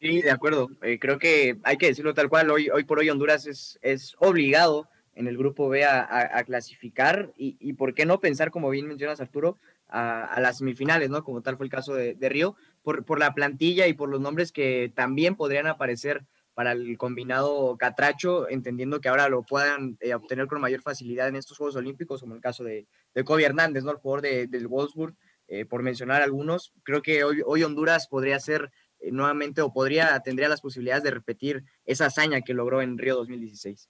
Sí, 0.00 0.22
de 0.22 0.30
acuerdo. 0.30 0.70
Eh, 0.82 0.98
creo 0.98 1.18
que 1.18 1.58
hay 1.62 1.76
que 1.76 1.86
decirlo 1.88 2.14
tal 2.14 2.30
cual. 2.30 2.50
Hoy, 2.50 2.70
hoy 2.70 2.84
por 2.84 2.98
hoy 2.98 3.10
Honduras 3.10 3.46
es, 3.46 3.78
es 3.82 4.16
obligado 4.18 4.88
en 5.14 5.28
el 5.28 5.36
grupo 5.36 5.68
B 5.68 5.84
a, 5.84 6.42
clasificar 6.46 7.32
y, 7.36 7.72
por 7.74 7.92
qué 7.94 8.06
no 8.06 8.20
pensar, 8.20 8.50
como 8.50 8.70
bien 8.70 8.86
mencionas 8.86 9.20
Arturo, 9.20 9.58
a, 9.88 10.40
las 10.40 10.58
semifinales, 10.58 11.10
¿no? 11.10 11.22
Como 11.22 11.42
tal 11.42 11.58
fue 11.58 11.66
el 11.66 11.70
caso 11.70 11.92
de, 11.92 12.16
Río, 12.30 12.56
por, 12.82 13.04
por, 13.04 13.18
la 13.18 13.34
plantilla 13.34 13.86
y 13.86 13.92
por 13.92 14.08
los 14.08 14.20
nombres 14.20 14.52
que 14.52 14.90
también 14.94 15.36
podrían 15.36 15.66
aparecer 15.66 16.24
para 16.54 16.72
el 16.72 16.96
combinado 16.96 17.76
Catracho, 17.76 18.48
entendiendo 18.48 19.00
que 19.00 19.10
ahora 19.10 19.28
lo 19.28 19.42
puedan 19.42 19.98
eh, 20.00 20.14
obtener 20.14 20.46
con 20.46 20.62
mayor 20.62 20.80
facilidad 20.80 21.28
en 21.28 21.36
estos 21.36 21.58
Juegos 21.58 21.76
Olímpicos, 21.76 22.22
como 22.22 22.34
el 22.34 22.40
caso 22.40 22.64
de, 22.64 22.86
de 23.14 23.44
Hernández, 23.44 23.84
¿no? 23.84 23.90
El 23.90 23.98
jugador 23.98 24.22
del 24.22 24.68
Wolfsburg, 24.68 25.14
eh, 25.48 25.66
por 25.66 25.82
mencionar 25.82 26.22
algunos. 26.22 26.72
Creo 26.84 27.02
que 27.02 27.24
hoy, 27.24 27.42
hoy 27.44 27.62
Honduras 27.62 28.08
podría 28.08 28.40
ser 28.40 28.70
nuevamente 29.10 29.62
o 29.62 29.72
podría, 29.72 30.20
tendría 30.20 30.48
las 30.48 30.60
posibilidades 30.60 31.04
de 31.04 31.10
repetir 31.10 31.64
esa 31.84 32.06
hazaña 32.06 32.42
que 32.42 32.54
logró 32.54 32.82
en 32.82 32.98
Río 32.98 33.16
2016. 33.16 33.88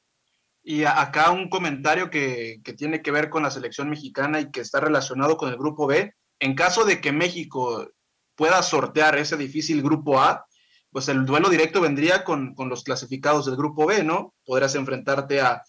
Y 0.63 0.85
acá 0.85 1.31
un 1.31 1.49
comentario 1.49 2.11
que, 2.11 2.61
tiene 2.77 3.03
que 3.03 3.11
ver 3.11 3.31
con 3.31 3.43
la 3.43 3.51
selección 3.51 3.89
mexicana 3.89 4.41
y 4.41 4.51
que 4.51 4.61
está 4.61 4.81
relacionado 4.81 5.37
con 5.37 5.49
el 5.49 5.57
grupo 5.57 5.87
B. 5.87 6.15
En 6.39 6.55
caso 6.55 6.85
de 6.85 7.01
que 7.01 7.13
México 7.13 7.89
pueda 8.35 8.63
sortear 8.63 9.17
ese 9.19 9.37
difícil 9.37 9.83
grupo 9.83 10.21
A, 10.21 10.47
pues 10.93 11.09
el 11.09 11.25
duelo 11.25 11.49
directo 11.49 11.81
vendría 11.81 12.25
con, 12.25 12.55
los 12.57 12.85
clasificados 12.85 13.47
del 13.47 13.57
grupo 13.57 13.87
B, 13.87 14.05
¿no? 14.05 14.35
Podrías 14.45 14.75
enfrentarte 14.75 15.41
a, 15.41 15.63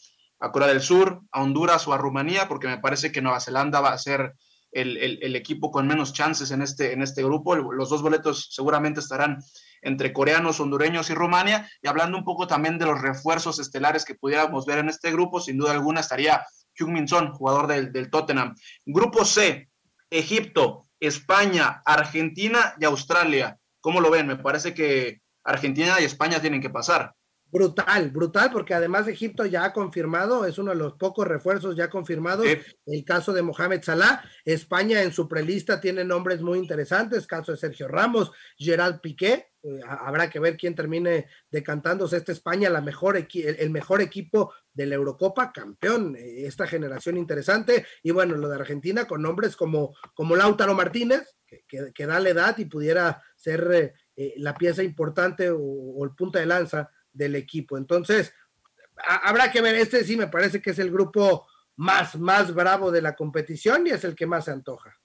Corea 0.52 0.68
del 0.68 0.82
Sur, 0.82 1.22
a 1.32 1.44
Honduras 1.44 1.88
o 1.88 1.94
a 1.94 1.98
Rumanía, 1.98 2.48
porque 2.48 2.68
me 2.68 2.80
parece 2.80 3.12
que 3.12 3.22
Nueva 3.22 3.40
Zelanda 3.40 3.80
va 3.80 3.94
a 3.94 3.98
ser 4.00 4.34
el, 4.72 5.36
equipo 5.36 5.72
con 5.72 5.88
menos 5.88 6.14
chances 6.14 6.52
en 6.52 6.62
este, 6.62 6.94
en 6.94 7.02
este 7.02 7.24
grupo. 7.24 7.56
Los 7.56 7.90
dos 7.90 8.02
boletos 8.02 8.50
seguramente 8.52 9.00
estarán 9.00 9.44
entre 9.82 10.14
coreanos, 10.14 10.60
hondureños 10.60 11.10
y 11.10 11.14
Rumania. 11.14 11.70
Y 11.82 11.88
hablando 11.88 12.18
un 12.18 12.24
poco 12.24 12.48
también 12.48 12.78
de 12.78 12.86
los 12.86 13.02
refuerzos 13.02 13.60
estelares 13.60 14.06
que 14.06 14.16
pudiéramos 14.16 14.66
ver 14.66 14.80
en 14.80 14.90
este 14.90 15.12
grupo, 15.12 15.40
sin 15.40 15.58
duda 15.58 15.72
alguna 15.72 16.00
estaría 16.00 16.46
Hyun 16.76 17.08
Son, 17.08 17.34
jugador 17.34 17.68
del, 17.68 17.92
del 17.92 18.10
Tottenham. 18.10 18.56
Grupo 18.86 19.26
C, 19.26 19.70
Egipto, 20.10 20.88
España, 21.00 21.82
Argentina 21.86 22.76
y 22.80 22.86
Australia. 22.86 23.58
¿Cómo 23.80 24.00
lo 24.00 24.12
ven? 24.12 24.28
Me 24.28 24.38
parece 24.38 24.74
que 24.74 25.22
Argentina 25.44 26.00
y 26.00 26.06
España 26.06 26.40
tienen 26.40 26.62
que 26.62 26.70
pasar. 26.70 27.14
Brutal, 27.52 28.12
brutal, 28.12 28.50
porque 28.50 28.74
además 28.74 29.10
Egipto 29.10 29.46
ya 29.46 29.66
ha 29.66 29.74
confirmado, 29.74 30.46
es 30.46 30.58
uno 30.58 30.72
de 30.72 30.78
los 30.78 30.94
pocos 30.94 31.28
refuerzos 31.28 31.76
ya 31.76 31.90
confirmados, 31.90 32.46
el 32.86 33.04
caso 33.04 33.34
de 33.34 33.42
Mohamed 33.42 33.84
Salah. 33.84 34.24
España 34.46 35.04
en 35.04 35.12
su 35.12 35.28
prelista 35.28 35.82
tiene 35.82 36.06
nombres 36.06 36.42
muy 36.42 36.58
interesantes, 36.60 37.28
caso 37.28 37.52
de 37.52 37.58
Sergio 37.58 37.90
Ramos, 37.90 38.32
Gerald 38.58 39.02
Piqué. 39.02 39.52
Eh, 39.64 39.82
habrá 39.86 40.30
que 40.30 40.40
ver 40.40 40.56
quién 40.56 40.76
termine 40.76 41.28
decantándose 41.50 42.16
esta 42.16 42.32
España, 42.32 42.70
la 42.70 42.80
mejor 42.80 43.18
el, 43.18 43.70
mejor 43.70 44.02
equipo 44.02 44.54
de 44.74 44.86
la 44.86 44.96
Eurocopa, 44.96 45.52
campeón, 45.52 46.16
eh, 46.16 46.46
esta 46.48 46.66
generación 46.68 47.18
interesante. 47.18 47.86
Y 48.02 48.12
bueno, 48.12 48.38
lo 48.38 48.48
de 48.48 48.56
Argentina 48.56 49.06
con 49.06 49.22
nombres 49.22 49.58
como, 49.58 49.94
como 50.14 50.38
Lautaro 50.38 50.74
Martínez, 50.74 51.36
que, 51.68 52.06
da 52.06 52.22
la 52.22 52.30
edad 52.30 52.58
y 52.60 52.66
pudiera 52.66 53.22
ser 53.36 53.94
eh, 54.16 54.34
la 54.38 54.56
pieza 54.56 54.84
importante 54.84 55.50
o 55.52 56.02
el 56.06 56.12
punta 56.12 56.40
de 56.40 56.46
lanza 56.46 56.90
del 57.14 57.36
equipo. 57.36 57.78
Entonces, 57.78 58.34
habrá 59.06 59.52
que 59.52 59.62
ver, 59.62 59.76
este 59.76 60.04
sí 60.04 60.18
me 60.18 60.28
parece 60.28 60.62
que 60.62 60.72
es 60.72 60.80
el 60.80 60.92
grupo 60.92 61.48
más, 61.76 62.16
más 62.18 62.54
bravo 62.54 62.92
de 62.92 63.02
la 63.02 63.16
competición 63.16 63.88
y 63.88 63.92
es 63.92 64.04
el 64.04 64.16
que 64.16 64.28
más 64.28 64.46
se 64.46 64.52
antoja. 64.52 64.98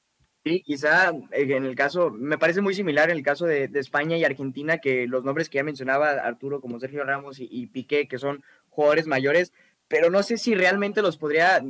Sí, 0.45 0.63
quizá 0.63 1.11
eh, 1.33 1.43
en 1.57 1.65
el 1.65 1.75
caso, 1.75 2.11
me 2.11 2.39
parece 2.39 2.61
muy 2.61 2.73
similar 2.73 3.11
en 3.11 3.17
el 3.17 3.25
caso 3.25 3.47
de, 3.47 3.69
España 3.75 4.17
y 4.17 4.25
Argentina, 4.25 4.79
que 4.79 5.09
los 5.09 5.25
nombres 5.25 5.49
que 5.49 5.57
ya 5.57 5.65
mencionaba 5.65 6.11
Arturo, 6.11 6.61
como 6.61 6.79
Sergio 6.79 7.03
Ramos 7.03 7.39
y, 7.41 7.67
Piqué, 7.67 8.07
que 8.07 8.19
son 8.19 8.45
jugadores 8.69 9.09
mayores, 9.09 9.53
pero 9.89 10.09
no 10.09 10.23
sé 10.23 10.37
si 10.37 10.55
realmente 10.55 11.03
los 11.03 11.17
podría, 11.17 11.65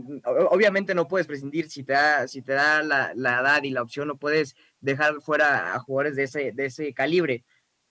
obviamente 0.50 0.95
no 0.95 1.09
puedes 1.09 1.26
prescindir 1.26 1.71
si 1.71 1.85
te 1.85 1.95
da, 1.95 2.28
si 2.28 2.43
te 2.43 2.52
da 2.52 2.83
la, 2.83 3.12
la 3.14 3.40
edad 3.40 3.62
y 3.62 3.71
la 3.71 3.81
opción, 3.81 4.09
no 4.09 4.19
puedes 4.19 4.57
dejar 4.81 5.23
fuera 5.23 5.75
a 5.75 5.78
jugadores 5.78 6.16
de 6.16 6.25
ese, 6.25 6.52
de 6.52 6.66
ese 6.66 6.93
calibre, 6.93 7.45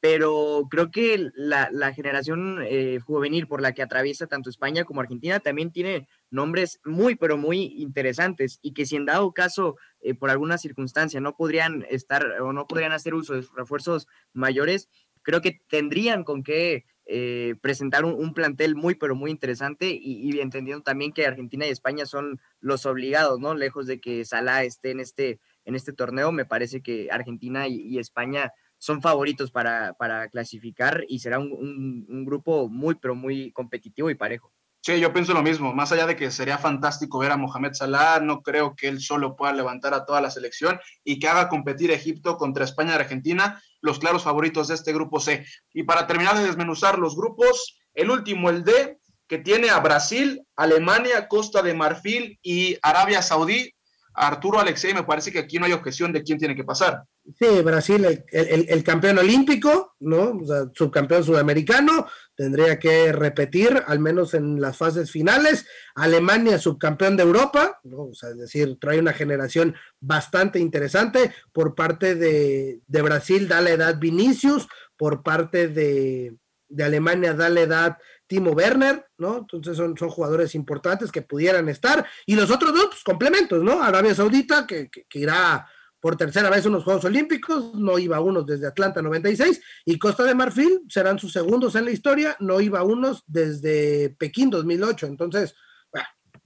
pero 0.08 0.68
creo 0.70 0.92
que 0.92 1.32
la, 1.34 1.92
generación 1.96 2.60
eh, 2.62 3.00
juvenil 3.04 3.48
por 3.48 3.60
la 3.60 3.72
que 3.72 3.82
atraviesa 3.82 4.28
tanto 4.28 4.52
España 4.52 4.84
como 4.84 5.02
Argentina 5.02 5.40
también 5.40 5.72
tiene 5.72 6.08
nombres 6.30 6.80
muy, 6.86 7.16
pero 7.16 7.38
muy 7.38 7.74
interesantes 7.78 8.60
y 8.62 8.76
que 8.76 8.86
si 8.86 8.98
en 8.98 9.08
dado 9.08 9.34
caso, 9.34 9.78
eh, 10.02 10.14
por 10.14 10.30
alguna 10.30 10.60
circunstancia, 10.60 11.20
no 11.22 11.36
podrían 11.36 11.88
estar 11.90 12.24
o 12.40 12.54
no 12.54 12.68
podrían 12.68 12.92
hacer 12.92 13.16
uso 13.16 13.34
de 13.34 13.48
refuerzos 13.58 14.08
mayores, 14.32 14.90
creo 15.24 15.42
que 15.42 15.60
tendrían 15.70 16.24
con 16.24 16.44
qué 16.44 16.86
eh, 17.08 17.56
presentar 17.62 18.06
un, 18.06 18.34
plantel 18.36 18.76
muy, 18.76 18.94
pero 18.94 19.16
muy 19.16 19.32
interesante 19.32 19.90
y, 20.00 20.40
entendiendo 20.40 20.84
también 20.84 21.14
que 21.14 21.26
Argentina 21.26 21.66
y 21.66 21.72
España 21.72 22.06
son 22.06 22.40
los 22.60 22.86
obligados, 22.86 23.40
¿no? 23.40 23.56
Lejos 23.56 23.88
de 23.88 24.00
que 24.00 24.24
Salah 24.24 24.66
esté 24.66 24.92
en 24.92 25.00
este, 25.00 25.40
en 25.64 25.74
este 25.74 25.94
torneo, 25.94 26.32
me 26.32 26.46
parece 26.46 26.82
que 26.84 27.10
Argentina 27.10 27.68
y 27.68 27.98
España 27.98 28.54
son 28.78 29.02
favoritos 29.02 29.52
para, 29.52 29.96
clasificar 30.32 31.06
y 31.08 31.20
será 31.20 31.40
un, 31.40 32.26
grupo 32.26 32.70
muy, 32.70 32.96
pero 32.96 33.16
muy 33.16 33.52
competitivo 33.52 34.10
y 34.10 34.16
parejo. 34.16 34.52
Sí, 34.82 35.00
yo 35.00 35.12
pienso 35.12 35.34
lo 35.34 35.42
mismo. 35.42 35.74
Más 35.74 35.92
allá 35.92 36.06
de 36.06 36.16
que 36.16 36.30
sería 36.30 36.60
fantástico 36.60 37.18
ver 37.18 37.32
a 37.32 37.38
Mohamed 37.38 37.74
Salah, 37.74 38.20
no 38.20 38.44
creo 38.44 38.76
que 38.76 38.88
él 38.88 39.02
solo 39.02 39.36
pueda 39.36 39.52
levantar 39.52 39.96
a 39.96 40.06
toda 40.06 40.22
la 40.22 40.30
selección 40.30 40.80
y 41.04 41.18
que 41.18 41.28
haga 41.28 41.50
competir 41.50 41.90
Egipto 41.90 42.38
contra 42.38 42.66
España 42.66 42.92
y 42.92 42.96
Argentina, 42.96 43.60
los 43.82 43.98
claros 43.98 44.24
favoritos 44.24 44.68
de 44.68 44.76
este 44.76 44.94
grupo 44.94 45.20
C. 45.20 45.44
Y 45.74 45.84
para 45.84 46.06
terminar 46.06 46.38
de 46.38 46.46
desmenuzar 46.46 47.00
los 47.00 47.16
grupos, 47.16 47.80
el 47.96 48.12
último, 48.12 48.52
el 48.52 48.64
D, 48.64 49.00
que 49.28 49.40
tiene 49.40 49.70
a 49.70 49.80
Brasil, 49.80 50.46
Alemania, 50.56 51.28
Costa 51.28 51.62
de 51.62 51.74
Marfil 51.74 52.40
y 52.42 52.78
Arabia 52.82 53.22
Saudí. 53.22 53.74
Arturo 54.16 54.60
Alexei, 54.60 54.94
me 54.94 55.04
parece 55.04 55.32
que 55.32 55.40
aquí 55.40 55.58
no 55.58 55.66
hay 55.66 55.74
objeción 55.74 56.14
de 56.14 56.24
quién 56.24 56.38
tiene 56.38 56.56
que 56.56 56.64
pasar. 56.64 57.04
Sí, 57.38 57.62
Brasil, 57.64 58.24
el, 58.32 58.84
campeón 58.84 59.18
olímpico, 59.18 59.96
¿no? 60.00 60.38
O 60.42 60.46
sea, 60.46 60.66
subcampeón 60.74 61.24
sudamericano, 61.24 62.08
tendría 62.36 62.80
que 62.80 63.12
repetir, 63.12 63.84
al 63.88 64.00
menos 64.00 64.34
en 64.34 64.62
las 64.62 64.78
fases 64.78 65.12
finales. 65.12 65.66
Alemania, 65.96 66.60
subcampeón 66.60 67.18
de 67.18 67.24
Europa, 67.24 67.80
¿no? 67.84 68.04
O 68.04 68.14
sea, 68.14 68.30
es 68.30 68.38
decir, 68.38 68.78
trae 68.80 69.00
una 69.00 69.14
generación 69.14 69.76
bastante 70.00 70.60
interesante. 70.60 71.34
Por 71.52 71.76
parte 71.76 72.16
de, 72.16 72.82
Brasil, 72.88 73.48
da 73.48 73.60
la 73.62 73.72
edad 73.72 73.98
Vinicius, 74.00 74.68
por 74.96 75.24
parte 75.24 75.68
de, 75.68 76.38
Alemania, 76.80 77.34
da 77.34 77.50
la 77.50 77.62
edad 77.62 77.98
Timo 78.28 78.52
Werner, 78.52 79.06
¿no? 79.18 79.38
Entonces 79.38 79.78
son, 79.78 79.98
son 79.98 80.10
jugadores 80.10 80.56
importantes 80.56 81.12
que 81.12 81.22
pudieran 81.22 81.70
estar. 81.70 82.06
Y 82.26 82.36
los 82.36 82.52
otros 82.52 82.74
dos, 82.74 82.88
pues, 82.88 83.04
complementos, 83.04 83.64
¿no? 83.64 83.82
Arabia 83.82 84.16
Saudita, 84.16 84.66
que, 84.66 84.90
que 84.90 85.20
irá 85.20 85.68
por 86.06 86.18
tercera 86.18 86.52
vez 86.52 86.64
en 86.66 86.74
los 86.74 86.84
Juegos 86.84 87.06
Olímpicos, 87.06 87.74
no 87.74 87.98
iba 87.98 88.20
unos 88.20 88.46
desde 88.46 88.68
Atlanta 88.68 89.02
96, 89.02 89.60
y 89.86 89.98
Costa 89.98 90.24
de 90.24 90.36
Marfil 90.36 90.82
serán 90.88 91.18
sus 91.18 91.34
segundos 91.34 91.74
en 91.76 91.86
la 91.86 91.90
historia, 91.90 92.38
no 92.40 92.62
iba 92.62 92.84
unos 92.84 93.24
desde 93.26 94.16
Pekín 94.20 94.52
2008. 94.52 95.08
Entonces, 95.08 95.56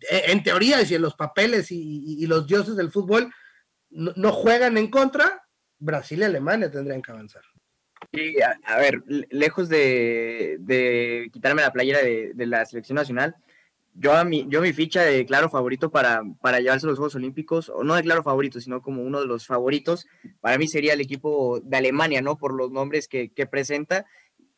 en 0.09 0.43
teoría, 0.43 0.85
si 0.85 0.95
en 0.95 1.01
los 1.01 1.15
papeles 1.15 1.71
y, 1.71 2.25
los 2.27 2.47
dioses 2.47 2.75
del 2.75 2.91
fútbol 2.91 3.33
no, 3.89 4.31
juegan 4.31 4.77
en 4.77 4.89
contra, 4.89 5.43
Brasil 5.77 6.19
y 6.19 6.23
Alemania 6.23 6.71
tendrían 6.71 7.01
que 7.01 7.11
avanzar. 7.11 7.43
Sí, 8.11 8.35
a, 8.65 8.77
ver, 8.77 9.03
lejos 9.29 9.69
de, 9.69 11.29
quitarme 11.31 11.61
la 11.61 11.71
playera 11.71 11.99
de, 12.01 12.45
la 12.47 12.65
selección 12.65 12.95
nacional, 12.95 13.35
yo, 13.93 14.13
a 14.13 14.23
mi, 14.23 14.47
yo 14.49 14.61
mi 14.61 14.73
ficha 14.73 15.03
de 15.03 15.25
claro 15.25 15.49
favorito 15.49 15.91
para, 15.91 16.23
para 16.41 16.59
llevarse 16.59 16.87
los 16.87 16.97
Juegos 16.97 17.15
Olímpicos, 17.15 17.69
o 17.69 17.83
no 17.83 17.95
de 17.95 18.03
claro 18.03 18.23
favorito, 18.23 18.59
sino 18.61 18.81
como 18.81 19.03
uno 19.03 19.19
de 19.19 19.27
los 19.27 19.45
favoritos, 19.45 20.07
para 20.41 20.57
mí 20.57 20.67
sería 20.67 20.93
el 20.93 21.01
equipo 21.01 21.59
de 21.59 21.77
Alemania, 21.77 22.21
¿no? 22.21 22.37
Por 22.37 22.53
los 22.53 22.71
nombres 22.71 23.07
que, 23.07 23.29
que 23.29 23.45
presenta 23.45 24.05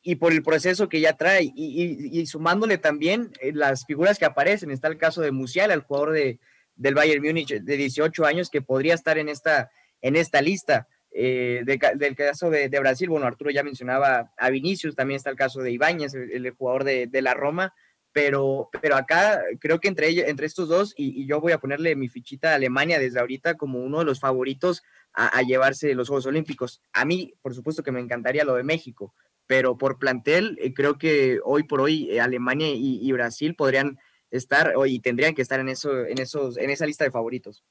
y 0.04 0.16
por 0.16 0.32
el 0.32 0.44
proceso 0.44 0.90
que 0.90 1.00
ya 1.00 1.18
trae, 1.18 1.44
y, 1.44 1.52
y, 1.56 2.20
y, 2.20 2.26
sumándole 2.26 2.78
también 2.78 3.32
eh, 3.40 3.52
las 3.54 3.86
figuras 3.86 4.18
que 4.18 4.26
aparecen, 4.26 4.72
está 4.72 4.88
el 4.88 4.98
caso 4.98 5.22
de 5.22 5.32
Musiala, 5.32 5.74
el 5.74 5.82
jugador 5.82 6.12
de, 6.12 6.40
del 6.76 6.96
Bayern 6.96 7.24
Múnich 7.24 7.60
de 7.62 7.78
18 7.78 8.26
años, 8.26 8.50
que 8.50 8.62
podría 8.62 8.96
estar 8.96 9.18
en 9.18 9.30
esta, 9.30 9.70
en 10.02 10.16
esta 10.16 10.42
lista. 10.42 10.88
Eh, 11.14 11.64
de, 11.66 11.78
del 11.96 12.16
caso 12.16 12.50
de, 12.50 12.70
Brasil, 12.80 13.10
bueno, 13.10 13.28
Arturo 13.28 13.52
ya 13.52 13.64
mencionaba 13.64 14.32
a 14.38 14.50
Vinicius, 14.50 14.96
también 14.96 15.18
está 15.18 15.30
el 15.30 15.36
caso 15.36 15.62
de 15.62 15.72
Ibáñez, 15.72 16.14
el, 16.14 16.50
jugador 16.52 16.86
de, 16.86 17.22
la 17.22 17.34
Roma, 17.34 17.74
pero, 18.14 18.70
pero 18.82 18.96
acá 18.96 19.42
creo 19.60 19.80
que 19.80 19.90
entre, 19.90 20.30
entre 20.30 20.46
estos 20.46 20.70
dos, 20.70 20.94
y, 20.96 21.26
yo 21.26 21.42
voy 21.42 21.52
a 21.52 21.60
ponerle 21.60 21.96
mi 21.96 22.08
fichita 22.08 22.52
a 22.52 22.56
Alemania 22.56 22.98
desde 22.98 23.20
ahorita 23.20 23.56
como 23.56 23.80
uno 23.80 24.00
de 24.00 24.06
los 24.06 24.20
favoritos 24.20 24.84
a, 25.14 25.42
llevarse 25.42 25.94
los 25.94 26.08
Juegos 26.08 26.26
Olímpicos. 26.26 26.82
A 26.94 27.04
mí, 27.04 27.34
por 27.42 27.54
supuesto 27.54 27.84
que 27.84 27.92
me 27.92 28.00
encantaría 28.00 28.46
lo 28.46 28.56
de 28.56 28.64
México, 28.64 29.14
pero 29.46 29.78
por 29.78 30.00
plantel, 30.00 30.58
eh, 30.62 30.74
creo 30.74 30.98
que 30.98 31.40
hoy 31.44 31.64
por 31.64 31.82
hoy 31.82 32.10
eh, 32.10 32.22
Alemania 32.22 32.70
y, 32.70 33.00
y, 33.02 33.12
Brasil 33.12 33.56
podrían 33.56 34.00
estar 34.30 34.74
y 34.86 35.00
tendrían 35.02 35.36
que 35.36 35.42
estar 35.42 35.60
en, 35.60 35.68
eso, 35.68 36.06
en, 36.06 36.22
esos, 36.22 36.58
en 36.58 36.70
esa 36.70 36.86
lista 36.86 37.04
de 37.04 37.12
favoritos. 37.12 37.66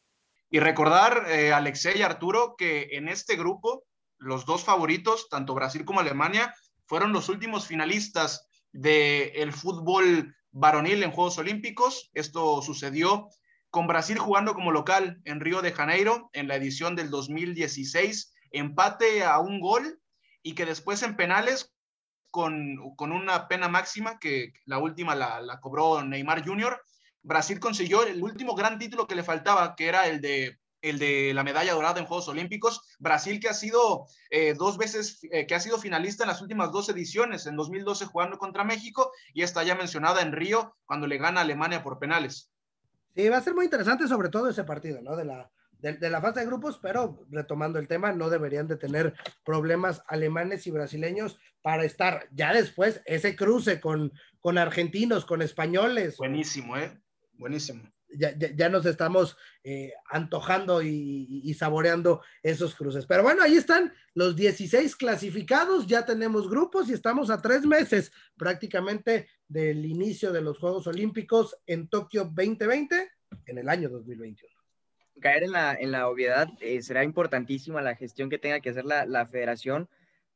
Y 0.51 0.59
recordar, 0.59 1.27
eh, 1.29 1.53
Alexei 1.53 1.99
y 1.99 2.03
Arturo, 2.03 2.57
que 2.59 2.89
en 2.93 3.09
este 3.09 3.37
grupo, 3.37 3.85
los 4.19 4.45
dos 4.45 4.65
favoritos, 4.65 5.29
tanto 5.29 5.55
Brasil 5.55 5.85
como 5.85 6.01
Alemania, 6.01 6.53
fueron 6.87 7.13
los 7.13 7.29
últimos 7.29 7.69
finalistas 7.69 8.49
del 8.73 9.31
el 9.35 9.53
fútbol 9.53 10.35
varonil 10.51 11.05
en 11.05 11.13
Juegos 11.13 11.39
Olímpicos. 11.39 12.11
Esto 12.15 12.63
sucedió 12.63 13.29
con 13.71 13.87
Brasil 13.87 14.19
jugando 14.19 14.55
como 14.55 14.73
local 14.73 15.21
en 15.25 15.39
Río 15.39 15.63
de 15.63 15.71
Janeiro 15.71 16.31
en 16.33 16.49
la 16.49 16.57
edición 16.57 16.97
del 16.97 17.11
2016, 17.11 18.35
empate 18.51 19.23
a 19.23 19.39
un 19.39 19.61
gol 19.61 20.01
y 20.43 20.57
que 20.57 20.67
después 20.67 21.05
en 21.05 21.15
penales 21.15 21.73
con, 22.33 22.77
con 22.97 23.13
una 23.13 23.47
pena 23.47 23.69
máxima 23.69 24.19
que 24.19 24.53
la 24.65 24.79
última 24.79 25.15
la 25.15 25.61
cobró 25.61 26.03
Neymar 26.03 26.45
Jr., 26.45 26.81
Brasil 27.23 27.61
consiguió 27.61 28.05
el 28.07 28.23
último 28.23 28.55
gran 28.55 28.79
título 28.79 29.07
que 29.07 29.15
le 29.15 29.23
faltaba, 29.23 29.75
que 29.77 29.89
era 29.89 30.07
el 30.07 30.21
de 30.21 30.59
el 30.83 30.99
de 30.99 31.33
la 31.35 31.45
medalla 31.45 31.75
dorada 31.75 32.01
en 32.01 32.07
Juegos 32.07 32.29
Olímpicos. 32.29 32.83
Brasil 32.99 33.41
que 33.41 33.49
ha 33.49 33.55
sido 33.55 34.07
eh, 34.31 34.55
dos 34.55 34.79
veces, 34.79 35.21
eh, 35.31 35.47
que 35.47 35.55
ha 35.55 35.61
sido 35.61 35.79
finalista 35.79 36.25
en 36.25 36.29
las 36.29 36.41
últimas 36.41 36.73
dos 36.73 36.89
ediciones, 36.89 37.47
en 37.47 37.57
2012 37.57 38.07
jugando 38.07 38.39
contra 38.39 38.65
México 38.65 39.13
y 39.35 39.43
está 39.43 39.63
ya 39.63 39.75
mencionada 39.75 40.23
en 40.23 40.33
Río 40.33 40.77
cuando 40.87 41.07
le 41.07 41.19
gana 41.19 41.41
a 41.41 41.45
Alemania 41.45 41.83
por 41.83 41.99
penales. 41.99 42.51
Sí, 43.15 43.29
va 43.29 43.39
a 43.39 43.43
ser 43.43 43.55
muy 43.55 43.65
interesante 43.65 44.07
sobre 44.09 44.29
todo 44.29 44.49
ese 44.49 44.65
partido, 44.65 45.03
¿no? 45.03 45.17
De 45.17 45.25
la, 45.25 45.51
de, 45.81 45.95
de, 45.95 46.11
la 46.11 46.21
fase 46.21 46.41
de 46.41 46.47
grupos, 46.47 46.79
pero 46.81 47.27
retomando 47.31 47.79
el 47.79 47.89
tema, 47.89 48.13
no 48.13 48.31
deberían 48.31 48.69
de 48.69 48.77
tener 48.77 49.15
problemas 49.45 50.03
alemanes 50.07 50.67
y 50.67 50.71
brasileños 50.71 51.39
para 51.61 51.85
estar 51.85 52.29
ya 52.31 52.53
después 52.53 53.03
ese 53.05 53.35
cruce 53.35 53.81
con, 53.81 54.13
con 54.41 54.59
argentinos, 54.59 55.27
con 55.27 55.43
españoles. 55.43 56.17
Buenísimo, 56.17 56.77
¿eh? 56.77 57.01
Buenísimo. 57.41 57.83
Ya, 58.11 58.37
ya, 58.37 58.55
ya, 58.55 58.69
nos 58.69 58.85
estamos 58.85 59.35
eh, 59.65 59.95
antojando 60.11 60.83
y, 60.83 61.41
y, 61.43 61.55
saboreando 61.55 62.21
esos 62.43 62.75
cruces. 62.75 63.07
Pero 63.07 63.23
bueno, 63.23 63.43
ahí 63.43 63.57
están 63.57 63.95
los 64.13 64.37
16 64.37 64.95
clasificados, 64.95 65.87
ya 65.87 66.05
tenemos 66.05 66.51
grupos 66.51 66.91
y 66.91 66.93
estamos 66.93 67.31
a 67.31 67.41
tres 67.41 67.65
meses 67.65 68.13
prácticamente 68.37 69.29
del 69.49 69.87
inicio 69.87 70.33
de 70.33 70.43
los 70.43 70.59
Juegos 70.59 70.87
Olímpicos 70.87 71.57
en 71.67 71.89
Tokio 71.89 72.25
2020 72.25 73.11
en 73.47 73.59
el 73.59 73.71
año 73.71 73.89
2021. 73.89 74.55
Caer 75.19 75.45
en 75.45 75.53
la, 75.53 75.75
en 75.75 75.93
la 75.93 76.09
obviedad 76.09 76.49
eh, 76.61 76.83
será 76.83 77.05
importantísima 77.05 77.81
la 77.81 77.97
gestión 77.97 78.29
que 78.29 78.39
tenga 78.39 78.61
que 78.61 78.69
hacer 78.69 78.85
la, 78.85 79.07
la 79.07 79.27
federación 79.27 79.89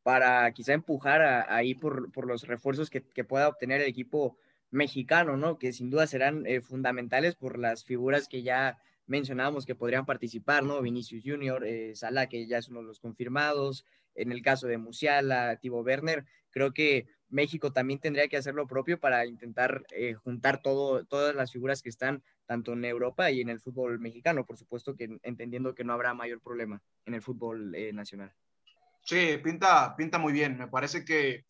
para 0.03 0.51
quizá 0.53 0.73
empujar 0.73 1.21
a, 1.21 1.55
ahí 1.55 1.75
por, 1.75 2.11
por 2.13 2.27
los 2.27 2.47
refuerzos 2.47 2.89
que, 2.89 3.03
que 3.03 3.25
pueda 3.25 3.49
obtener 3.49 3.83
el 3.83 3.89
equipo 3.89 4.39
mexicano, 4.75 5.37
¿no? 5.37 5.59
Que 5.59 5.73
sin 5.73 5.91
duda 5.91 6.07
serán 6.07 6.47
eh, 6.47 6.61
fundamentales 6.61 7.37
por 7.37 7.59
las 7.59 7.85
figuras 7.85 8.29
que 8.29 8.43
ya 8.43 8.79
mencionábamos 9.07 9.67
que 9.67 9.75
podrían 9.75 10.07
participar, 10.07 10.65
¿no? 10.65 10.83
Vinicius 10.83 11.23
Junior, 11.25 11.65
eh, 11.65 11.95
Salah, 11.95 12.27
que 12.27 12.47
ya 12.47 12.59
es 12.59 12.69
uno 12.69 12.81
de 12.81 12.87
los 12.87 13.01
confirmados, 13.01 13.85
en 14.15 14.33
el 14.33 14.43
caso 14.43 14.67
de 14.67 14.79
Musiala, 14.79 15.57
Tibo 15.57 15.83
Werner, 15.83 16.25
creo 16.51 16.73
que 16.73 17.07
México 17.29 17.73
también 17.73 17.99
tendría 17.99 18.29
que 18.29 18.37
hacer 18.37 18.55
lo 18.55 18.67
propio 18.67 18.99
para 18.99 19.27
intentar 19.27 19.85
eh, 19.91 20.15
juntar 20.15 20.63
todo, 20.63 21.05
todas 21.05 21.35
las 21.35 21.53
figuras 21.53 21.83
que 21.83 21.89
están 21.89 22.23
tanto 22.47 22.73
en 22.73 22.85
Europa 22.85 23.31
y 23.31 23.41
en 23.41 23.49
el 23.49 23.61
fútbol 23.61 23.99
mexicano, 23.99 24.45
por 24.45 24.57
supuesto 24.57 24.95
que 24.95 25.19
entendiendo 25.23 25.75
que 25.75 25.85
no 25.85 25.93
habrá 25.93 26.15
mayor 26.15 26.41
problema 26.41 26.81
en 27.07 27.15
el 27.15 27.23
fútbol 27.23 27.75
eh, 27.75 27.93
nacional. 27.93 28.33
Sí, 29.03 29.39
pinta, 29.43 29.95
pinta 29.97 30.19
muy 30.19 30.33
bien. 30.33 30.57
Me 30.57 30.69
parece 30.69 31.05
que 31.05 31.45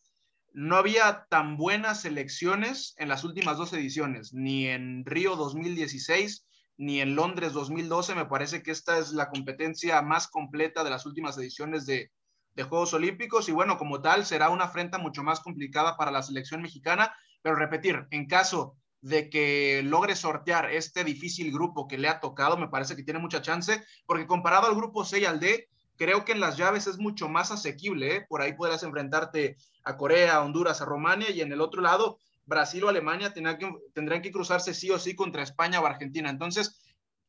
no 0.55 0.77
había 0.77 1.27
tan 1.29 1.57
buenas 1.57 2.01
selecciones 2.01 2.95
en 2.97 3.09
las 3.09 3.25
últimas 3.25 3.57
dos 3.57 3.73
ediciones, 3.73 4.33
ni 4.33 4.67
en 4.67 5.03
Río 5.05 5.35
2016 5.35 6.47
ni 6.77 7.01
en 7.01 7.15
Londres 7.15 7.51
2012. 7.51 8.15
Me 8.15 8.25
parece 8.25 8.63
que 8.63 8.71
esta 8.71 8.97
es 8.97 9.11
la 9.11 9.29
competencia 9.29 10.01
más 10.01 10.27
completa 10.27 10.85
de 10.85 10.89
las 10.89 11.05
últimas 11.05 11.37
ediciones 11.37 11.85
de, 11.85 12.09
de 12.53 12.63
Juegos 12.63 12.93
Olímpicos 12.93 13.49
y 13.49 13.51
bueno, 13.51 13.77
como 13.77 14.01
tal, 14.01 14.25
será 14.25 14.49
una 14.49 14.65
afrenta 14.65 14.97
mucho 14.97 15.23
más 15.23 15.41
complicada 15.41 15.97
para 15.97 16.09
la 16.11 16.23
selección 16.23 16.61
mexicana, 16.61 17.13
pero 17.41 17.57
repetir, 17.57 18.07
en 18.11 18.25
caso 18.25 18.77
de 19.01 19.29
que 19.29 19.81
logre 19.83 20.15
sortear 20.15 20.71
este 20.71 21.03
difícil 21.03 21.51
grupo 21.51 21.85
que 21.85 21.97
le 21.97 22.07
ha 22.07 22.21
tocado, 22.21 22.55
me 22.55 22.69
parece 22.69 22.95
que 22.95 23.03
tiene 23.03 23.19
mucha 23.19 23.41
chance, 23.41 23.83
porque 24.05 24.25
comparado 24.25 24.67
al 24.67 24.75
grupo 24.75 25.03
C 25.03 25.19
y 25.19 25.25
al 25.25 25.41
D, 25.41 25.67
creo 25.97 26.25
que 26.25 26.31
en 26.33 26.39
las 26.39 26.57
llaves 26.57 26.87
es 26.87 26.97
mucho 26.97 27.29
más 27.29 27.51
asequible, 27.51 28.15
¿eh? 28.15 28.25
por 28.27 28.41
ahí 28.41 28.53
podrás 28.53 28.83
enfrentarte 28.83 29.57
a 29.83 29.97
Corea, 29.97 30.41
Honduras, 30.41 30.81
a 30.81 30.85
Romania, 30.85 31.29
y 31.31 31.41
en 31.41 31.51
el 31.51 31.61
otro 31.61 31.81
lado, 31.81 32.19
Brasil 32.45 32.83
o 32.83 32.89
Alemania 32.89 33.33
tendrán 33.33 34.21
que, 34.21 34.31
cruzarse 34.31 34.73
sí 34.73 34.91
o 34.91 34.99
sí 34.99 35.15
contra 35.15 35.43
España 35.43 35.79
o 35.79 35.85
Argentina. 35.85 36.29
Entonces, 36.29 36.79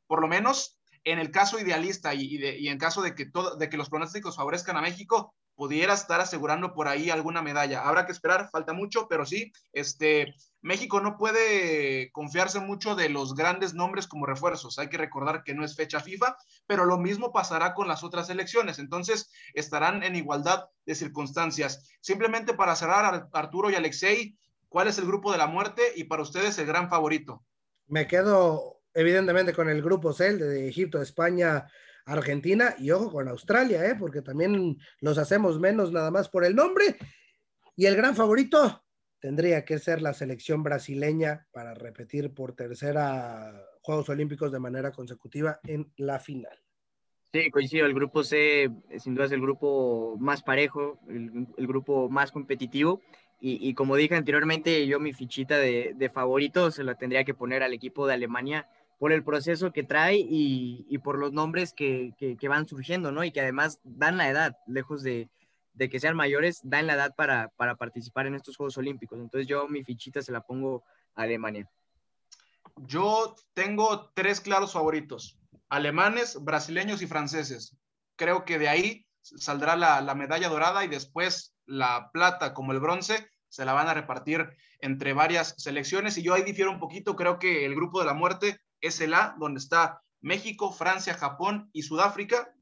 por 0.07 0.21
lo 0.21 0.29
menos 0.29 0.79
en 1.05 1.19
el 1.19 1.31
caso 1.31 1.59
idealista 1.59 2.15
y, 2.15 2.69
en 2.69 2.79
caso 2.79 3.01
de 3.01 3.15
que, 3.15 3.31
de 3.59 3.69
que 3.69 3.77
los 3.77 3.89
pronósticos 3.89 4.37
favorezcan 4.37 4.77
a 4.77 4.83
México, 4.83 5.35
pudiera 5.57 5.95
estar 5.95 6.21
asegurando 6.21 6.75
por 6.75 6.87
ahí 6.87 7.11
alguna 7.11 7.43
medalla. 7.43 7.81
Habrá 7.81 8.07
que 8.07 8.13
esperar, 8.13 8.51
falta 8.51 8.73
mucho, 8.75 9.09
pero 9.09 9.25
sí, 9.25 9.53
este, 9.73 10.35
México 10.61 11.01
no 11.01 11.17
puede 11.17 12.13
confiarse 12.13 12.61
mucho 12.61 12.95
de 12.95 13.09
los 13.09 13.35
grandes 13.35 13.75
nombres 13.75 14.07
como 14.07 14.27
refuerzos. 14.27 14.79
Hay 14.79 14.89
que 14.89 14.99
recordar 14.99 15.43
que 15.43 15.55
no 15.55 15.65
es 15.65 15.75
fecha 15.75 16.01
FIFA, 16.01 16.37
pero 16.67 16.85
lo 16.85 16.99
mismo 16.99 17.33
pasará 17.33 17.75
con 17.75 17.89
las 17.89 18.05
otras 18.05 18.29
elecciones. 18.29 18.79
Entonces, 18.79 19.33
estarán 19.55 20.03
en 20.03 20.15
igualdad 20.15 20.67
de 20.85 20.95
circunstancias. 20.95 21.89
Simplemente 22.01 22.55
para 22.55 22.77
cerrar, 22.77 23.29
Arturo 23.33 23.71
y 23.71 23.75
Alexei, 23.75 24.37
¿cuál 24.69 24.89
es 24.89 24.99
el 24.99 25.07
grupo 25.07 25.33
de 25.33 25.39
la 25.39 25.47
muerte 25.47 25.83
y 25.97 26.05
para 26.05 26.23
ustedes 26.23 26.59
el 26.59 26.67
gran 26.67 26.91
favorito? 26.91 27.43
Me 27.87 28.07
quedo 28.07 28.83
evidentemente 28.93 29.53
con 29.53 29.69
el 29.69 29.83
grupo 29.83 30.13
CEL 30.13 30.39
de 30.39 30.69
Egipto, 30.69 31.01
España, 31.01 31.67
Argentina 32.07 32.75
y 32.79 32.93
ojo 32.93 33.11
con 33.11 33.29
Australia, 33.29 33.85
¿eh? 33.85 33.97
porque 33.99 34.23
también 34.23 34.79
los 35.01 35.19
hacemos 35.19 35.59
menos 35.61 35.93
nada 35.93 36.11
más 36.11 36.29
por 36.29 36.45
el 36.45 36.55
nombre. 36.55 36.97
Y 37.75 37.87
el 37.87 37.97
gran 37.97 38.15
favorito 38.15 38.85
tendría 39.21 39.65
que 39.65 39.79
ser 39.79 40.01
la 40.01 40.15
selección 40.15 40.63
brasileña 40.63 41.47
para 41.53 41.75
repetir 41.75 42.33
por 42.33 42.55
tercera 42.55 43.53
Juegos 43.83 44.09
Olímpicos 44.09 44.53
de 44.53 44.61
manera 44.61 44.93
consecutiva 44.93 45.61
en 45.65 45.93
la 45.97 46.21
final. 46.21 46.57
Sí, 47.33 47.51
coincido, 47.51 47.87
el 47.87 47.95
grupo 47.95 48.23
C 48.23 48.71
sin 48.99 49.15
duda 49.15 49.27
es 49.27 49.33
el 49.33 49.41
grupo 49.41 50.17
más 50.19 50.43
parejo, 50.43 51.01
el, 51.09 51.67
grupo 51.67 52.09
más 52.09 52.31
competitivo. 52.31 53.03
Y, 53.41 53.69
y, 53.69 53.75
como 53.75 53.97
dije 53.97 54.15
anteriormente, 54.15 54.87
yo 54.87 54.99
mi 54.99 55.13
fichita 55.13 55.59
de, 55.59 55.93
de 55.95 56.09
favorito 56.09 56.71
se 56.71 56.85
la 56.85 56.95
tendría 56.95 57.25
que 57.25 57.35
poner 57.35 57.63
al 57.63 57.75
equipo 57.75 58.07
de 58.07 58.15
Alemania 58.15 58.67
por 58.99 59.13
el 59.13 59.25
proceso 59.25 59.73
que 59.73 59.83
trae 59.83 60.17
y, 60.17 60.87
y 60.89 60.99
por 60.99 61.19
los 61.19 61.33
nombres 61.33 61.73
que, 61.73 62.15
que, 62.19 62.37
que, 62.37 62.49
van 62.49 62.67
surgiendo, 62.67 63.13
¿no? 63.13 63.25
Y 63.25 63.31
que 63.31 63.41
además 63.41 63.79
dan 63.85 64.17
la 64.17 64.31
edad, 64.31 64.57
lejos 64.67 65.03
de, 65.03 65.29
de 65.75 65.91
que 65.91 66.01
sean 66.01 66.17
mayores, 66.17 66.61
dan 66.63 66.87
la 66.87 66.95
edad 66.95 67.15
para, 67.15 67.49
para, 67.57 67.77
participar 67.77 68.27
en 68.27 68.35
estos 68.35 68.57
Juegos 68.57 68.79
Olímpicos. 68.79 69.19
Entonces 69.19 69.47
yo 69.47 69.69
mi 69.69 69.85
fichita 69.85 70.23
se 70.23 70.33
la 70.33 70.41
pongo 70.41 70.83
a 71.15 71.23
Alemania. 71.23 71.69
Yo 72.77 73.37
tengo 73.55 74.11
tres 74.15 74.41
claros 74.41 74.73
favoritos, 74.73 75.39
alemanes, 75.69 76.43
brasileños 76.43 77.03
y 77.03 77.07
franceses. 77.07 77.77
Creo 78.17 78.45
que 78.45 78.59
de 78.59 78.69
ahí 78.69 79.07
saldrá 79.21 79.77
la, 79.77 80.01
la 80.01 80.15
medalla 80.15 80.49
dorada 80.49 80.85
y 80.85 80.89
después 80.89 81.55
la 81.67 82.11
plata 82.13 82.55
como 82.55 82.73
el 82.73 82.81
bronce 82.81 83.31
se 83.49 83.65
la 83.65 83.73
van 83.73 83.89
a 83.89 83.95
repartir 83.95 84.49
entre 84.81 85.13
varias 85.13 85.55
selecciones 85.59 86.17
y 86.19 86.23
yo 86.23 86.35
ahí 86.35 86.43
difiero 86.43 86.71
un 86.71 86.79
poquito, 86.79 87.17
creo 87.17 87.39
que 87.39 87.65
el 87.65 87.75
grupo 87.75 88.01
de 88.01 88.07
la 88.07 88.15
muerte 88.15 88.61
es 88.87 89.01
el 89.01 89.15
A, 89.15 89.35
donde 89.39 89.59
está 89.59 90.03
México, 90.21 90.73
Francia, 90.73 91.15
Japón 91.15 91.71
y 91.73 91.83
Sudáfrica. 91.83 92.53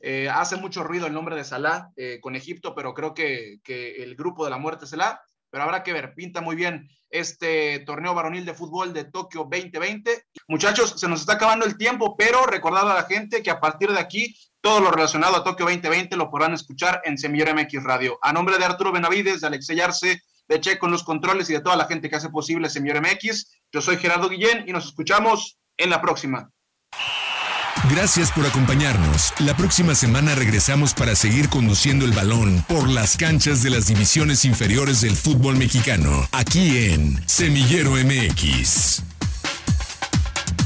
Eh, 0.00 0.28
hace 0.28 0.56
mucho 0.56 0.84
ruido 0.84 1.06
el 1.06 1.14
nombre 1.14 1.36
de 1.36 1.44
Salah 1.44 1.90
eh, 1.96 2.18
con 2.20 2.36
Egipto, 2.36 2.74
pero 2.74 2.92
creo 2.94 3.14
que, 3.14 3.60
que, 3.64 4.02
el 4.02 4.16
grupo 4.16 4.44
de 4.44 4.50
la 4.50 4.58
muerte 4.58 4.84
es 4.84 4.92
el 4.92 5.00
A. 5.00 5.22
pero 5.50 5.64
habrá 5.64 5.82
que 5.82 5.92
ver, 5.92 6.14
pinta 6.14 6.40
muy 6.40 6.56
bien 6.56 6.88
este 7.08 7.78
torneo 7.86 8.12
varonil 8.12 8.44
de 8.44 8.54
fútbol 8.54 8.92
de 8.92 9.04
Tokio 9.04 9.46
2020. 9.48 10.26
Muchachos, 10.48 10.94
se 10.96 11.08
nos 11.08 11.20
está 11.20 11.34
acabando 11.34 11.64
el 11.64 11.76
tiempo, 11.76 12.16
pero 12.16 12.44
recordad 12.44 12.90
a 12.90 12.94
la 12.94 13.04
gente 13.04 13.42
que 13.42 13.50
a 13.50 13.60
partir 13.60 13.92
de 13.92 14.00
aquí 14.00 14.36
todo 14.60 14.80
lo 14.80 14.90
relacionado 14.90 15.36
a 15.36 15.44
Tokio 15.44 15.66
2020 15.66 16.16
lo 16.16 16.28
podrán 16.30 16.54
escuchar 16.54 17.02
en 17.04 17.16
Semillero 17.16 17.54
MX 17.54 17.84
Radio. 17.84 18.18
A 18.20 18.32
nombre 18.32 18.58
de 18.58 18.64
Arturo 18.64 18.90
Benavides, 18.90 19.42
de 19.42 19.46
Alexey 19.46 19.80
Arce, 19.80 20.22
de 20.48 20.60
Che 20.60 20.78
con 20.78 20.90
los 20.90 21.02
controles 21.02 21.48
y 21.50 21.52
de 21.52 21.60
toda 21.60 21.76
la 21.76 21.86
gente 21.86 22.08
que 22.08 22.16
hace 22.16 22.28
posible 22.28 22.68
Semillero 22.68 23.00
MX, 23.00 23.50
yo 23.72 23.80
soy 23.80 23.96
Gerardo 23.96 24.28
Guillén 24.28 24.64
y 24.66 24.72
nos 24.72 24.86
escuchamos 24.86 25.58
en 25.76 25.90
la 25.90 26.00
próxima. 26.00 26.50
Gracias 27.90 28.32
por 28.32 28.46
acompañarnos. 28.46 29.34
La 29.40 29.54
próxima 29.56 29.94
semana 29.94 30.34
regresamos 30.34 30.94
para 30.94 31.14
seguir 31.14 31.48
conduciendo 31.50 32.06
el 32.06 32.12
balón 32.12 32.64
por 32.66 32.88
las 32.88 33.16
canchas 33.16 33.62
de 33.62 33.70
las 33.70 33.86
divisiones 33.86 34.44
inferiores 34.44 35.02
del 35.02 35.14
fútbol 35.14 35.56
mexicano, 35.56 36.26
aquí 36.32 36.78
en 36.88 37.28
Semillero 37.28 37.92
MX. 37.92 39.02